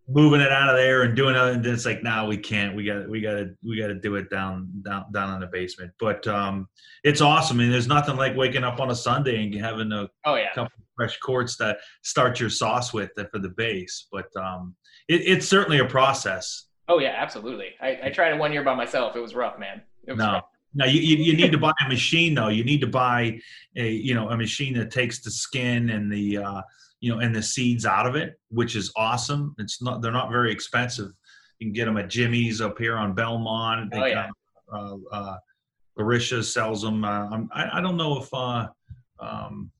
moving 0.09 0.40
it 0.40 0.53
out 0.53 0.69
of 0.69 0.77
there 0.77 1.03
and 1.03 1.16
doing 1.16 1.35
it 1.35 1.40
and 1.40 1.66
it's 1.66 1.85
like 1.85 2.03
now 2.03 2.27
we 2.27 2.37
can't 2.37 2.77
we 2.77 2.85
got 2.85 3.09
we 3.09 3.21
got 3.21 3.33
to 3.33 3.51
we 3.64 3.77
got 3.77 3.88
to 3.88 3.95
do 3.95 4.14
it 4.14 4.31
down 4.31 4.69
down 4.83 5.05
down 5.12 5.35
in 5.35 5.40
the 5.40 5.47
basement 5.49 5.90
but 5.99 6.25
um 6.29 6.69
it's 7.03 7.21
awesome 7.21 7.59
and 7.59 7.73
there's 7.73 7.88
nothing 7.88 8.14
like 8.16 8.37
waking 8.37 8.62
up 8.62 8.79
on 8.81 8.90
a 8.90 8.95
sunday 8.95 9.42
and 9.42 9.53
having 9.57 9.90
a 9.90 10.09
Oh 10.25 10.37
yeah. 10.37 10.53
couple 10.55 10.71
fresh 10.95 11.19
quarts 11.19 11.57
to 11.57 11.77
start 12.03 12.38
your 12.38 12.51
sauce 12.51 12.92
with 12.92 13.11
for 13.33 13.40
the 13.40 13.49
base 13.57 14.07
but 14.12 14.29
um 14.40 14.77
it, 15.09 15.23
it's 15.23 15.49
certainly 15.49 15.79
a 15.81 15.85
process 15.87 16.64
Oh 16.88 17.01
yeah, 17.01 17.14
absolutely. 17.16 17.71
I, 17.81 17.99
I 18.05 18.11
tried 18.11 18.33
it 18.33 18.38
one 18.38 18.53
year 18.53 18.62
by 18.62 18.77
myself. 18.77 19.16
It 19.16 19.21
was 19.21 19.35
rough, 19.35 19.59
man. 19.59 19.83
It 20.07 20.12
was 20.12 20.19
no 20.21 20.33
rough. 20.35 20.45
no 20.75 20.85
you, 20.85 21.01
you, 21.01 21.16
you 21.16 21.37
need 21.37 21.51
to 21.51 21.59
buy 21.59 21.73
a 21.85 21.88
machine 21.88 22.33
though 22.33 22.47
you 22.47 22.62
need 22.62 22.81
to 22.81 22.87
buy 22.87 23.40
a 23.75 23.90
you 23.90 24.14
know 24.14 24.29
a 24.31 24.37
machine 24.37 24.73
that 24.75 24.92
takes 24.92 25.21
the 25.21 25.31
skin 25.33 25.90
and 25.90 26.12
the 26.12 26.38
uh 26.38 26.62
you 27.01 27.13
know 27.13 27.21
and 27.21 27.35
the 27.35 27.43
seeds 27.43 27.85
out 27.87 28.07
of 28.07 28.17
it 28.17 28.39
which 28.49 28.75
is 28.77 28.93
awesome 28.97 29.55
it's 29.59 29.83
not 29.83 30.01
they're 30.03 30.13
not 30.13 30.31
very 30.31 30.51
expensive 30.53 31.11
you 31.59 31.67
can 31.67 31.73
get 31.73 31.85
them 31.87 31.97
at 31.97 32.09
jimmy's 32.09 32.61
up 32.61 32.79
here 32.79 32.97
on 32.97 33.15
belmont 33.15 33.91
they 33.93 34.01
Oh, 34.01 34.05
yeah. 34.07 34.29
got, 34.71 34.79
uh, 34.81 34.97
uh 35.13 35.37
Lariccia 35.99 36.45
sells 36.45 36.83
them 36.83 37.05
uh, 37.05 37.29
I'm- 37.31 37.49
I, 37.53 37.79
I 37.79 37.81
don't 37.81 37.97
know 37.97 38.21
if 38.23 38.33
uh 38.33 38.69
um 39.21 39.71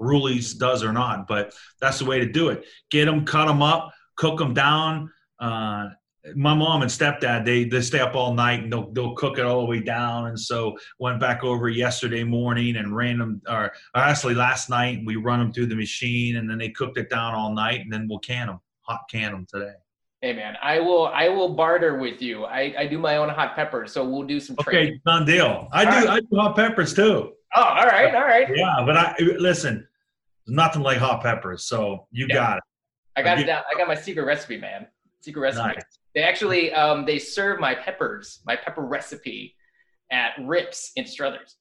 Rulies 0.00 0.56
does 0.56 0.84
or 0.84 0.92
not, 0.92 1.26
but 1.26 1.52
that's 1.80 1.98
the 1.98 2.04
way 2.04 2.20
to 2.20 2.26
do 2.30 2.50
it. 2.50 2.64
Get 2.88 3.06
them, 3.06 3.24
cut 3.24 3.46
them 3.46 3.62
up, 3.62 3.90
cook 4.16 4.38
them 4.38 4.54
down. 4.54 5.10
Uh, 5.40 5.88
my 6.34 6.52
mom 6.52 6.82
and 6.82 6.90
stepdad 6.90 7.44
they 7.44 7.64
they 7.64 7.80
stay 7.80 8.00
up 8.00 8.14
all 8.14 8.34
night 8.34 8.62
and 8.64 8.72
they'll 8.72 8.90
they'll 8.92 9.14
cook 9.14 9.38
it 9.38 9.44
all 9.46 9.60
the 9.60 9.66
way 9.66 9.80
down 9.80 10.26
and 10.26 10.38
so 10.38 10.76
went 10.98 11.20
back 11.20 11.44
over 11.44 11.68
yesterday 11.68 12.24
morning 12.24 12.76
and 12.76 12.94
ran 12.94 13.18
them 13.18 13.40
or, 13.48 13.66
or 13.94 14.00
actually 14.00 14.34
last 14.34 14.68
night 14.68 15.00
we 15.06 15.16
run 15.16 15.38
them 15.38 15.52
through 15.52 15.66
the 15.66 15.76
machine 15.76 16.36
and 16.36 16.50
then 16.50 16.58
they 16.58 16.68
cooked 16.70 16.98
it 16.98 17.08
down 17.08 17.34
all 17.34 17.54
night 17.54 17.80
and 17.80 17.92
then 17.92 18.06
we'll 18.08 18.18
can 18.18 18.48
them 18.48 18.58
hot 18.82 19.00
can 19.10 19.32
them 19.32 19.46
today 19.52 19.72
Hey 20.20 20.32
man, 20.32 20.56
I 20.60 20.80
will 20.80 21.06
I 21.06 21.28
will 21.28 21.50
barter 21.54 21.96
with 21.96 22.20
you. 22.20 22.44
I, 22.44 22.74
I 22.76 22.86
do 22.88 22.98
my 22.98 23.18
own 23.18 23.28
hot 23.28 23.54
peppers, 23.54 23.92
so 23.92 24.04
we'll 24.04 24.24
do 24.26 24.40
some 24.40 24.56
okay 24.58 24.98
done 25.06 25.24
deal 25.24 25.68
i 25.72 25.84
do 25.84 25.90
All 25.90 25.96
right. 25.96 26.08
i 26.08 26.20
do 26.20 26.36
hot 26.36 26.56
peppers 26.56 26.92
too 26.92 27.32
Oh, 27.54 27.62
all 27.62 27.86
right, 27.86 28.12
all 28.14 28.24
right. 28.24 28.48
yeah 28.52 28.82
but 28.84 28.96
i 28.96 29.14
listen 29.38 29.86
nothing 30.48 30.82
like 30.82 30.98
hot 30.98 31.22
peppers 31.22 31.66
so 31.66 32.08
you 32.10 32.26
Yeah. 32.28 32.34
got 32.34 32.56
it 32.58 32.62
I 33.16 33.22
got 33.22 33.36
I'll 33.38 33.44
it 33.44 33.46
down. 33.46 33.62
I 33.72 33.78
got 33.78 33.86
my 33.88 33.94
secret 33.96 34.24
recipe, 34.24 34.58
man. 34.58 34.86
Secret 35.20 35.40
recipe. 35.40 35.66
Nice. 35.66 35.82
They 36.18 36.24
actually 36.24 36.72
um 36.72 37.04
they 37.06 37.20
serve 37.20 37.60
my 37.60 37.76
peppers, 37.76 38.40
my 38.44 38.56
pepper 38.56 38.82
recipe 38.82 39.54
at 40.10 40.32
Rips 40.44 40.90
in 40.96 41.06
Struthers. 41.06 41.54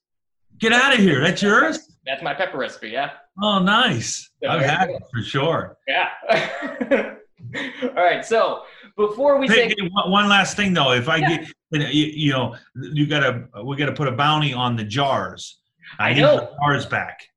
get 0.58 0.74
out 0.74 0.94
of 0.96 1.00
here 1.00 1.22
that's 1.22 1.44
yours 1.44 1.78
That's 2.08 2.24
my 2.24 2.34
pepper 2.34 2.58
recipe, 2.58 2.90
yeah. 2.90 3.12
oh 3.44 3.60
nice 3.60 4.32
Yeah, 4.42 4.54
i've 4.54 4.66
had 4.66 4.90
it 4.90 5.04
for 5.14 5.22
sure 5.22 5.78
Yeah. 5.88 6.10
all 7.84 7.94
right, 8.04 8.26
so 8.26 8.64
before 8.96 9.38
we 9.38 9.48
Hey, 9.48 9.70
say 9.70 9.76
hey, 9.80 9.90
one 10.08 10.28
last 10.28 10.58
thing 10.58 10.74
though, 10.74 10.92
if 10.94 11.08
I 11.08 11.18
Yeah. 11.18 11.38
get, 11.38 11.48
you 11.72 11.80
know, 11.80 11.90
you, 11.92 12.32
know, 12.34 12.56
you 12.96 13.06
gotta, 13.06 13.46
we 13.64 13.76
gotta 13.78 13.94
put 13.94 14.08
a 14.08 14.12
bounty 14.12 14.54
on 14.54 14.76
the 14.76 14.84
jars. 14.84 15.60
I 16.00 16.14
need 16.16 16.22
know. 16.22 16.38
the 16.38 16.50
jars 16.64 16.88
back. 16.88 17.28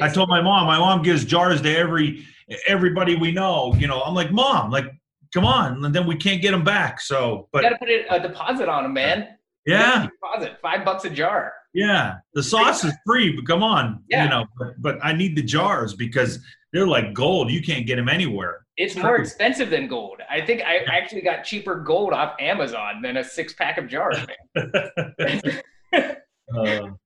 I 0.00 0.08
told 0.08 0.30
my 0.30 0.40
mom. 0.40 0.66
My 0.66 0.78
mom 0.78 1.02
gives 1.02 1.26
jars 1.26 1.60
to 1.60 1.76
every 1.76 2.24
everybody 2.66 3.14
we 3.16 3.30
know. 3.32 3.74
You 3.76 3.88
know, 3.88 4.00
I'm 4.00 4.14
like, 4.14 4.30
mom, 4.30 4.70
like, 4.70 4.86
come 5.32 5.44
on, 5.44 5.84
and 5.84 5.94
then 5.94 6.06
we 6.06 6.16
can't 6.16 6.40
get 6.42 6.50
them 6.52 6.64
back. 6.64 7.00
So, 7.00 7.48
but 7.52 7.64
you 7.64 7.70
but 7.70 7.80
gotta 7.80 8.06
put 8.08 8.16
a, 8.16 8.28
deposit 8.28 8.68
on 8.68 8.82
them, 8.84 8.92
man. 8.92 9.28
Yeah, 9.66 10.08
Deposit 10.20 10.58
five 10.60 10.84
bucks 10.84 11.04
a 11.04 11.10
jar. 11.10 11.52
yeah, 11.72 12.16
the 12.34 12.42
sauce 12.42 12.84
is 12.84 12.92
free, 13.06 13.32
but 13.36 13.46
come 13.46 13.62
on, 13.62 14.02
Yeah. 14.08 14.24
you 14.24 14.30
know, 14.30 14.44
but, 14.58 14.74
but 14.82 14.98
I 15.04 15.12
need 15.12 15.36
the 15.36 15.42
jars 15.42 15.94
because 15.94 16.40
they're 16.72 16.86
like 16.86 17.14
gold. 17.14 17.50
You 17.50 17.62
can't 17.62 17.86
get 17.86 17.96
them 17.96 18.08
anywhere. 18.08 18.66
It's 18.76 18.96
more 18.96 19.16
expensive 19.16 19.70
than 19.70 19.86
gold. 19.86 20.20
I 20.30 20.40
think 20.40 20.62
I 20.62 20.78
actually 20.78 21.20
got 21.20 21.44
cheaper 21.44 21.76
gold 21.76 22.12
off 22.12 22.34
Amazon 22.40 23.02
than 23.02 23.18
a 23.18 23.24
six 23.24 23.52
pack 23.52 23.78
of 23.78 23.86
jars, 23.86 24.16
man. 24.54 25.60
Uh, 25.94 26.80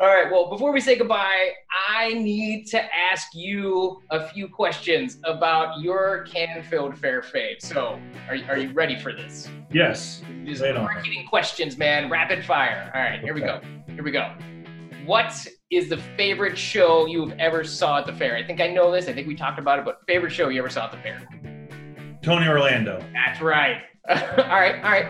All 0.00 0.06
right. 0.06 0.30
Well, 0.30 0.48
before 0.50 0.72
we 0.72 0.80
say 0.80 0.96
goodbye, 0.96 1.50
I 1.88 2.12
need 2.14 2.66
to 2.68 2.80
ask 2.94 3.28
you 3.34 4.00
a 4.10 4.28
few 4.28 4.48
questions 4.48 5.18
about 5.24 5.80
your 5.80 6.22
Canfield 6.22 6.96
Fair 6.96 7.20
fave. 7.22 7.60
So, 7.60 8.00
are, 8.28 8.36
you- 8.36 8.44
are 8.48 8.58
you 8.58 8.70
ready 8.72 8.98
for 8.98 9.12
this? 9.12 9.48
yes, 9.72 10.22
Just 10.44 10.62
Right 10.62 10.76
on. 10.76 10.84
marketing 10.84 11.26
questions, 11.28 11.76
man. 11.76 12.08
Rapid 12.10 12.44
fire. 12.44 12.90
All 12.94 13.00
right. 13.00 13.20
Here 13.20 13.34
we 13.34 13.40
go. 13.40 13.60
Here 13.88 14.02
we 14.04 14.10
go. 14.12 14.32
What 15.04 15.46
is 15.70 15.88
the 15.88 15.96
favorite 16.16 16.56
show 16.56 17.06
you've 17.06 17.32
ever 17.38 17.64
saw 17.64 17.98
at 17.98 18.06
the 18.06 18.12
fair? 18.12 18.36
I 18.36 18.42
think 18.44 18.60
I 18.60 18.68
know 18.68 18.90
this. 18.92 19.08
I 19.08 19.12
think 19.12 19.26
we 19.26 19.34
talked 19.34 19.58
about 19.58 19.78
it, 19.78 19.84
but 19.84 20.00
favorite 20.06 20.30
show 20.30 20.48
you 20.48 20.60
ever 20.60 20.70
saw 20.70 20.84
at 20.86 20.92
the 20.92 20.98
fair? 20.98 21.28
Tony 22.22 22.46
Orlando. 22.48 23.04
That's 23.12 23.40
right. 23.42 23.82
all 24.08 24.16
right. 24.16 24.76
All 24.84 24.90
right. 24.90 25.06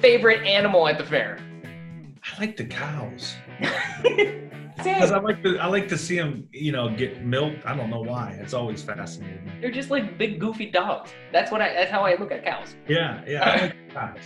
Favorite 0.00 0.46
animal 0.46 0.86
at 0.88 0.98
the 0.98 1.04
fair? 1.04 1.38
I 2.22 2.40
like 2.40 2.56
the 2.56 2.64
cows. 2.64 3.34
Because 4.76 5.12
I 5.12 5.18
like 5.18 5.42
to, 5.44 5.58
I 5.58 5.66
like 5.66 5.88
to 5.88 5.96
see 5.96 6.18
them, 6.18 6.46
you 6.52 6.70
know, 6.70 6.90
get 6.94 7.24
milked. 7.24 7.64
I 7.64 7.74
don't 7.74 7.88
know 7.88 8.02
why. 8.02 8.36
It's 8.40 8.52
always 8.52 8.82
fascinating. 8.82 9.50
They're 9.62 9.70
just 9.70 9.88
like 9.90 10.18
big 10.18 10.38
goofy 10.38 10.66
dogs. 10.66 11.10
That's 11.32 11.50
what 11.50 11.62
I. 11.62 11.72
That's 11.72 11.90
how 11.90 12.02
I 12.02 12.16
look 12.16 12.30
at 12.32 12.44
cows. 12.44 12.76
Yeah, 12.86 13.22
yeah. 13.26 13.48
I 13.48 13.60
like 13.62 13.74
cows. 13.94 14.18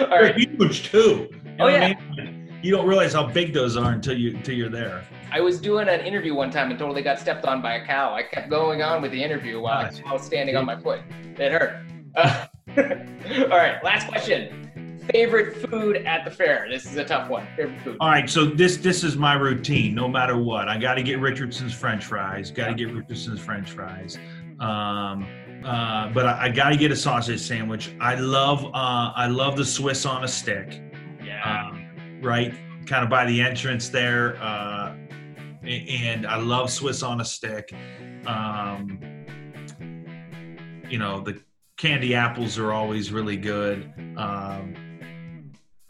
All 0.00 0.08
They're 0.08 0.22
right. 0.22 0.36
huge 0.36 0.90
too. 0.90 1.28
You 1.32 1.40
Oh, 1.60 1.64
what 1.66 1.74
I 1.74 1.88
yeah. 1.88 1.94
mean? 2.16 2.58
You 2.62 2.72
don't 2.72 2.88
realize 2.88 3.12
how 3.12 3.26
big 3.26 3.52
those 3.54 3.76
are 3.76 3.92
until 3.92 4.18
you 4.18 4.30
until 4.36 4.54
you're 4.56 4.68
there. 4.68 5.04
I 5.30 5.40
was 5.40 5.60
doing 5.60 5.88
an 5.88 6.00
interview 6.00 6.34
one 6.34 6.50
time 6.50 6.70
and 6.70 6.78
totally 6.78 7.02
got 7.02 7.20
stepped 7.20 7.44
on 7.44 7.62
by 7.62 7.74
a 7.74 7.86
cow. 7.86 8.14
I 8.14 8.22
kept 8.24 8.48
going 8.50 8.82
on 8.82 9.00
with 9.00 9.12
the 9.12 9.22
interview 9.22 9.60
while 9.60 9.82
Nice. 9.82 10.02
I 10.04 10.12
was 10.12 10.22
standing 10.22 10.56
on 10.56 10.64
my 10.64 10.80
foot. 10.80 11.02
It 11.36 11.52
hurt. 11.52 11.76
Uh, 12.16 12.46
all 13.42 13.58
right. 13.58 13.82
Last 13.84 14.08
question. 14.08 14.64
Favorite 15.12 15.56
food 15.68 15.96
at 15.98 16.24
the 16.24 16.30
fair. 16.30 16.66
This 16.70 16.84
is 16.84 16.96
a 16.96 17.04
tough 17.04 17.30
one. 17.30 17.46
Favorite 17.56 17.80
food. 17.80 17.96
All 18.00 18.08
right, 18.08 18.28
so 18.28 18.44
this 18.44 18.76
this 18.76 19.02
is 19.04 19.16
my 19.16 19.34
routine. 19.34 19.94
No 19.94 20.06
matter 20.08 20.36
what, 20.36 20.68
I 20.68 20.76
got 20.78 20.94
to 20.94 21.02
get 21.02 21.18
Richardson's 21.20 21.72
French 21.72 22.04
fries. 22.04 22.50
Got 22.50 22.68
to 22.68 22.74
get 22.74 22.92
Richardson's 22.92 23.40
French 23.40 23.70
fries. 23.70 24.18
Um, 24.60 25.26
uh, 25.64 26.10
but 26.10 26.26
I, 26.26 26.44
I 26.44 26.48
got 26.50 26.70
to 26.70 26.76
get 26.76 26.90
a 26.90 26.96
sausage 26.96 27.40
sandwich. 27.40 27.94
I 28.00 28.16
love 28.16 28.64
uh, 28.66 29.12
I 29.14 29.28
love 29.28 29.56
the 29.56 29.64
Swiss 29.64 30.04
on 30.04 30.24
a 30.24 30.28
stick. 30.28 30.82
Yeah. 31.24 31.70
um, 31.70 32.20
right? 32.22 32.52
Kind 32.86 33.04
of 33.04 33.10
by 33.10 33.24
the 33.24 33.40
entrance 33.40 33.88
there. 33.88 34.36
Uh, 34.42 34.94
and 35.62 36.26
I 36.26 36.36
love 36.36 36.70
Swiss 36.70 37.02
on 37.02 37.20
a 37.20 37.24
stick. 37.24 37.72
Um, 38.26 38.98
you 40.88 40.98
know, 40.98 41.20
the 41.20 41.40
candy 41.76 42.14
apples 42.14 42.58
are 42.58 42.72
always 42.72 43.12
really 43.12 43.36
good. 43.36 43.92
Um, 44.16 44.74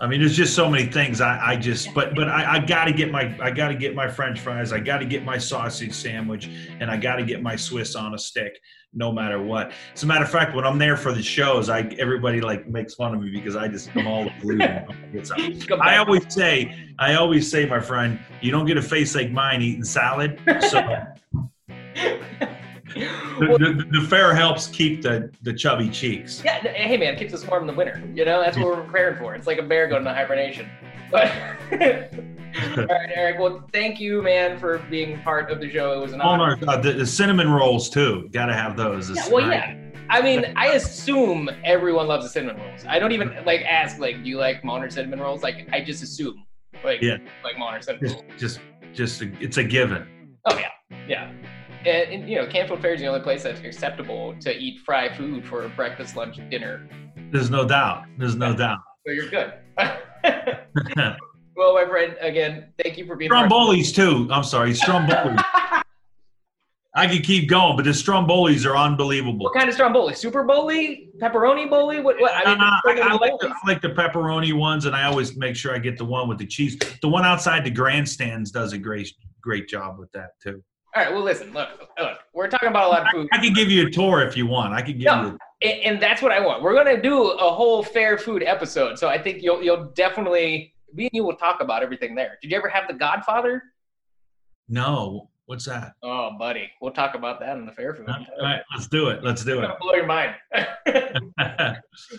I 0.01 0.07
mean, 0.07 0.21
there's 0.21 0.37
just 0.37 0.55
so 0.55 0.71
many 0.71 0.87
things. 0.87 1.21
I, 1.21 1.41
I 1.45 1.57
just, 1.57 1.93
but, 1.93 2.15
but 2.15 2.29
I, 2.29 2.55
I 2.55 2.59
got 2.61 2.85
to 2.85 2.93
get 2.93 3.11
my, 3.11 3.37
I 3.41 3.51
got 3.51 3.69
to 3.69 3.75
get 3.75 3.97
my 3.97 4.07
French 4.07 4.39
fries. 4.39 4.73
I 4.73 4.79
got 4.79 4.99
to 4.99 5.05
get 5.05 5.25
my 5.25 5.39
sausage 5.39 5.93
sandwich, 5.93 6.49
and 6.79 6.89
I 6.89 6.97
got 6.97 7.17
to 7.17 7.25
get 7.25 7.43
my 7.43 7.57
Swiss 7.57 7.97
on 7.97 8.15
a 8.15 8.19
stick, 8.19 8.61
no 8.95 9.11
matter 9.11 9.43
what. 9.43 9.73
As 9.95 10.05
a 10.05 10.07
matter 10.07 10.25
of 10.25 10.31
fact, 10.31 10.55
when 10.55 10.65
I'm 10.65 10.79
there 10.79 10.97
for 10.97 11.13
the 11.13 11.23
shows, 11.23 11.69
I 11.69 11.81
everybody 11.99 12.41
like 12.41 12.69
makes 12.69 12.95
fun 12.95 13.13
of 13.13 13.21
me 13.21 13.31
because 13.33 13.57
I 13.57 13.67
just 13.67 13.91
come 13.93 14.07
all 14.07 14.31
blue. 14.41 14.61
I 14.61 15.97
always 15.97 16.33
say, 16.33 16.77
I 17.01 17.15
always 17.15 17.51
say, 17.51 17.67
my 17.67 17.81
friend, 17.81 18.21
you 18.41 18.53
don't 18.53 18.67
get 18.67 18.77
a 18.77 18.83
face 18.83 19.17
like 19.17 19.33
mine 19.33 19.63
eating 19.63 19.83
salad. 19.83 20.41
So 20.71 20.81
Well, 23.41 23.59
the, 23.59 23.87
the 23.93 24.07
fair 24.09 24.35
helps 24.35 24.67
keep 24.69 25.03
the, 25.03 25.31
the 25.43 25.53
chubby 25.53 25.89
cheeks. 25.91 26.43
yeah, 26.45 26.59
hey 26.61 26.97
man, 26.97 27.17
keeps 27.17 27.33
us 27.35 27.47
warm 27.47 27.63
in 27.63 27.67
the 27.69 27.73
winter. 27.75 28.03
You 28.15 28.25
know, 28.25 28.41
that's 28.41 28.57
what 28.57 28.67
we're 28.67 28.83
preparing 28.83 29.19
for. 29.19 29.35
It's 29.35 29.47
like 29.47 29.59
a 29.59 29.63
bear 29.63 29.87
going 29.89 30.01
into 30.03 30.15
hibernation. 30.15 30.69
But 31.11 31.31
all 31.73 32.87
right, 32.87 33.11
Eric. 33.15 33.39
Well, 33.39 33.69
thank 33.73 34.01
you, 34.01 34.23
man, 34.23 34.59
for 34.59 34.79
being 34.91 35.21
part 35.23 35.51
of 35.51 35.61
the 35.61 35.71
show. 35.71 35.93
It 35.93 36.01
was 36.01 36.13
an 36.13 36.21
Oh, 36.21 36.29
honor. 36.29 36.57
no, 36.57 36.73
uh, 36.73 36.77
the, 36.81 36.93
the 36.93 37.07
cinnamon 37.07 37.51
rolls 37.51 37.89
too. 37.91 38.29
Got 38.33 38.47
to 38.47 38.55
have 38.55 38.77
those. 38.77 39.11
Yeah, 39.11 39.29
well, 39.31 39.49
yeah. 39.51 39.77
I 40.11 40.23
mean, 40.23 40.53
I 40.57 40.69
assume 40.69 41.51
everyone 41.65 42.07
loves 42.07 42.25
the 42.25 42.31
cinnamon 42.31 42.61
rolls. 42.63 42.85
I 42.89 42.99
don't 42.99 43.13
even 43.13 43.35
like 43.45 43.63
ask 43.63 43.99
like, 43.99 44.23
do 44.23 44.29
you 44.31 44.39
like 44.39 44.63
Monter 44.65 44.91
cinnamon 44.91 45.21
rolls? 45.21 45.43
Like, 45.43 45.69
I 45.73 45.81
just 45.83 46.03
assume 46.03 46.45
like 46.85 47.03
Yeah. 47.03 47.19
like 47.45 47.57
Monter 47.57 47.83
cinnamon 47.85 48.09
Just, 48.09 48.23
rolls. 48.23 48.41
just, 48.41 48.61
just, 48.95 49.23
a, 49.23 49.31
it's 49.43 49.59
a 49.59 49.65
given. 49.65 50.07
Oh 50.47 50.59
yeah, 50.59 50.71
yeah. 51.07 51.33
And, 51.81 52.13
and 52.13 52.29
you 52.29 52.37
know, 52.37 52.47
Canfield 52.47 52.81
Fair 52.81 52.95
is 52.95 53.01
the 53.01 53.07
only 53.07 53.21
place 53.21 53.43
that's 53.43 53.61
acceptable 53.61 54.35
to 54.41 54.57
eat 54.57 54.81
fried 54.81 55.17
food 55.17 55.45
for 55.45 55.69
breakfast, 55.71 56.17
lunch, 56.17 56.39
dinner. 56.51 56.89
There's 57.31 57.51
no 57.51 57.67
doubt. 57.67 58.05
There's 58.19 58.37
no 58.37 58.55
doubt. 58.55 58.79
So 59.07 59.13
you're 59.13 59.29
good. 59.29 59.55
well, 61.57 61.75
my 61.75 61.87
friend, 61.89 62.17
again, 62.21 62.73
thank 62.83 62.99
you 62.99 63.07
for 63.07 63.17
being. 63.17 63.31
Stromboli's 63.31 63.93
too. 63.93 64.29
I'm 64.31 64.45
sorry, 64.45 64.75
Stromboli. 64.75 65.37
I 66.95 67.07
could 67.07 67.23
keep 67.23 67.49
going, 67.49 67.77
but 67.77 67.85
the 67.85 67.93
strombolis 67.93 68.67
are 68.67 68.77
unbelievable. 68.77 69.45
What 69.45 69.55
kind 69.55 69.69
of 69.69 69.75
stromboli? 69.75 70.15
Super 70.15 70.43
boli? 70.43 71.11
Pepperoni 71.19 71.71
boli? 71.71 72.01
What? 72.01 72.19
what? 72.19 72.33
I 72.35 72.51
mean, 72.51 72.61
Uh, 72.61 72.81
I, 72.87 73.11
I 73.11 73.13
like 73.15 73.39
the. 73.39 73.49
I 73.49 73.69
like 73.69 73.81
the 73.81 73.91
pepperoni 73.91 74.53
ones, 74.53 74.85
and 74.85 74.97
I 74.97 75.05
always 75.05 75.37
make 75.37 75.55
sure 75.55 75.73
I 75.73 75.79
get 75.79 75.97
the 75.97 76.05
one 76.05 76.29
with 76.29 76.39
the 76.39 76.47
cheese. 76.47 76.77
The 77.01 77.09
one 77.09 77.25
outside 77.25 77.65
the 77.65 77.71
grandstands 77.71 78.51
does 78.51 78.73
a 78.73 78.79
great 78.79 79.13
great 79.41 79.69
job 79.69 79.99
with 79.99 80.11
that 80.13 80.31
too. 80.43 80.63
All 80.97 81.03
right. 81.05 81.13
Well, 81.13 81.23
listen. 81.23 81.53
Look, 81.53 81.69
look. 81.99 82.19
We're 82.35 82.49
talking 82.49 82.69
about 82.69 82.87
a 82.87 82.89
lot 82.89 83.03
of 83.03 83.09
food. 83.13 83.29
I 83.33 83.39
could 83.41 83.55
give 83.55 83.71
you 83.71 83.87
a 83.87 83.91
tour 83.91 84.23
if 84.23 84.37
you 84.37 84.47
want. 84.47 84.73
I 84.73 84.81
could 84.83 84.99
give 84.99 85.07
No. 85.07 85.23
you. 85.23 85.39
and, 85.71 85.81
and 85.83 86.03
that's 86.03 86.23
what 86.23 86.33
I 86.33 86.41
want. 86.41 86.63
We're 86.63 86.75
gonna 86.75 87.01
do 87.01 87.31
a 87.31 87.51
whole 87.53 87.83
fair 87.83 88.17
food 88.19 88.43
episode, 88.43 88.99
so 88.99 89.09
I 89.09 89.19
think 89.21 89.43
you'll 89.43 89.63
you'll 89.63 89.87
definitely 89.95 90.75
me 90.95 91.05
and 91.05 91.11
you 91.13 91.25
will 91.25 91.37
talk 91.37 91.61
about 91.61 91.83
everything 91.83 92.15
there. 92.15 92.39
Did 92.41 92.51
you 92.51 92.57
ever 92.57 92.69
have 92.69 92.89
The 92.89 92.95
Godfather? 92.95 93.63
No, 94.69 95.29
what's 95.47 95.65
that? 95.67 95.93
Oh, 96.03 96.31
buddy, 96.39 96.71
we'll 96.81 96.93
talk 96.93 97.15
about 97.15 97.41
that 97.41 97.57
in 97.59 97.67
the 97.67 97.73
fair 97.73 97.95
food. 97.95 98.09
All 98.09 98.25
right, 98.43 98.61
let's 98.75 98.87
do 98.87 99.09
it. 99.09 99.23
Let's 99.23 99.45
do 99.45 99.61
it. 99.63 99.71
blow 99.81 99.95
your 99.95 100.07
mind. 100.07 100.35
All 100.55 100.65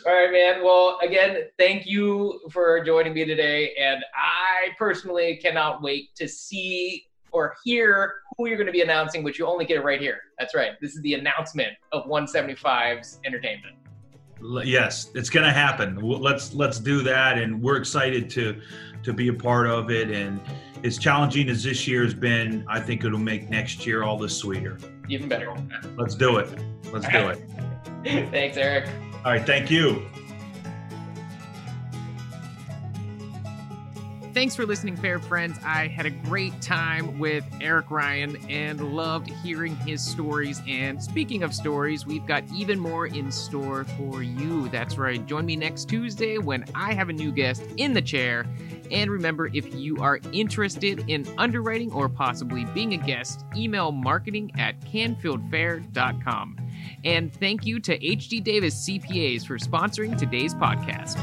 right, 0.05 0.31
man. 0.31 0.63
Well, 0.63 0.99
again, 1.01 1.43
thank 1.57 1.85
you 1.87 2.39
for 2.51 2.83
joining 2.83 3.13
me 3.13 3.25
today, 3.25 3.73
and 3.79 4.03
I 4.15 4.69
personally 4.77 5.37
cannot 5.41 5.81
wait 5.81 6.15
to 6.15 6.27
see 6.27 7.05
or 7.39 7.55
hear 7.63 8.15
who 8.37 8.47
you're 8.47 8.57
going 8.57 8.67
to 8.67 8.73
be 8.73 8.81
announcing, 8.81 9.23
but 9.23 9.39
you 9.39 9.47
only 9.47 9.65
get 9.65 9.77
it 9.77 9.83
right 9.83 9.99
here. 9.99 10.19
That's 10.37 10.53
right. 10.53 10.71
This 10.81 10.95
is 10.95 11.01
the 11.01 11.13
announcement 11.13 11.69
of 11.93 12.05
175's 12.05 13.19
entertainment. 13.25 13.75
Yes, 14.63 15.11
it's 15.15 15.29
going 15.29 15.45
to 15.45 15.51
happen. 15.51 15.97
Let's 15.97 16.53
let's 16.53 16.79
do 16.79 17.01
that, 17.03 17.37
and 17.37 17.61
we're 17.61 17.75
excited 17.75 18.29
to 18.31 18.61
to 19.03 19.11
be 19.11 19.27
a 19.27 19.33
part 19.33 19.67
of 19.67 19.91
it. 19.91 20.11
And 20.11 20.39
as 20.85 20.97
challenging 20.97 21.49
as 21.49 21.63
this 21.63 21.85
year 21.87 22.03
has 22.03 22.13
been, 22.13 22.65
I 22.69 22.79
think 22.79 23.03
it'll 23.03 23.19
make 23.19 23.49
next 23.49 23.85
year 23.85 24.03
all 24.03 24.17
the 24.17 24.29
sweeter. 24.29 24.77
Even 25.09 25.27
better. 25.27 25.53
Let's 25.97 26.15
do 26.15 26.37
it. 26.37 26.47
Let's 26.93 27.07
do 27.09 27.29
it. 27.29 27.39
Thanks, 28.31 28.55
Eric. 28.55 28.87
All 29.25 29.33
right, 29.33 29.45
thank 29.45 29.69
you. 29.69 30.05
Thanks 34.33 34.55
for 34.55 34.65
listening, 34.65 34.95
fair 34.95 35.17
friends. 35.17 35.57
I 35.65 35.87
had 35.87 36.05
a 36.05 36.11
great 36.11 36.61
time 36.61 37.17
with 37.17 37.43
Eric 37.59 37.89
Ryan 37.89 38.37
and 38.47 38.93
loved 38.95 39.27
hearing 39.27 39.75
his 39.77 40.03
stories. 40.05 40.61
And 40.67 41.01
speaking 41.01 41.41
of 41.41 41.53
stories, 41.53 42.05
we've 42.05 42.25
got 42.27 42.43
even 42.53 42.79
more 42.79 43.07
in 43.07 43.31
store 43.31 43.85
for 43.85 44.21
you. 44.21 44.69
That's 44.69 44.99
right. 44.99 45.25
Join 45.25 45.47
me 45.47 45.55
next 45.55 45.85
Tuesday 45.89 46.37
when 46.37 46.63
I 46.75 46.93
have 46.93 47.09
a 47.09 47.13
new 47.13 47.31
guest 47.31 47.63
in 47.77 47.93
the 47.93 48.03
chair. 48.03 48.45
And 48.91 49.09
remember, 49.09 49.47
if 49.47 49.73
you 49.73 49.97
are 49.97 50.19
interested 50.31 51.09
in 51.09 51.25
underwriting 51.37 51.91
or 51.91 52.07
possibly 52.07 52.65
being 52.65 52.93
a 52.93 52.97
guest, 52.97 53.45
email 53.55 53.91
marketing 53.91 54.51
at 54.59 54.79
canfieldfair.com. 54.81 56.57
And 57.03 57.33
thank 57.33 57.65
you 57.65 57.79
to 57.79 57.97
HD 57.97 58.43
Davis 58.43 58.87
CPAs 58.87 59.45
for 59.45 59.57
sponsoring 59.57 60.17
today's 60.17 60.53
podcast. 60.53 61.17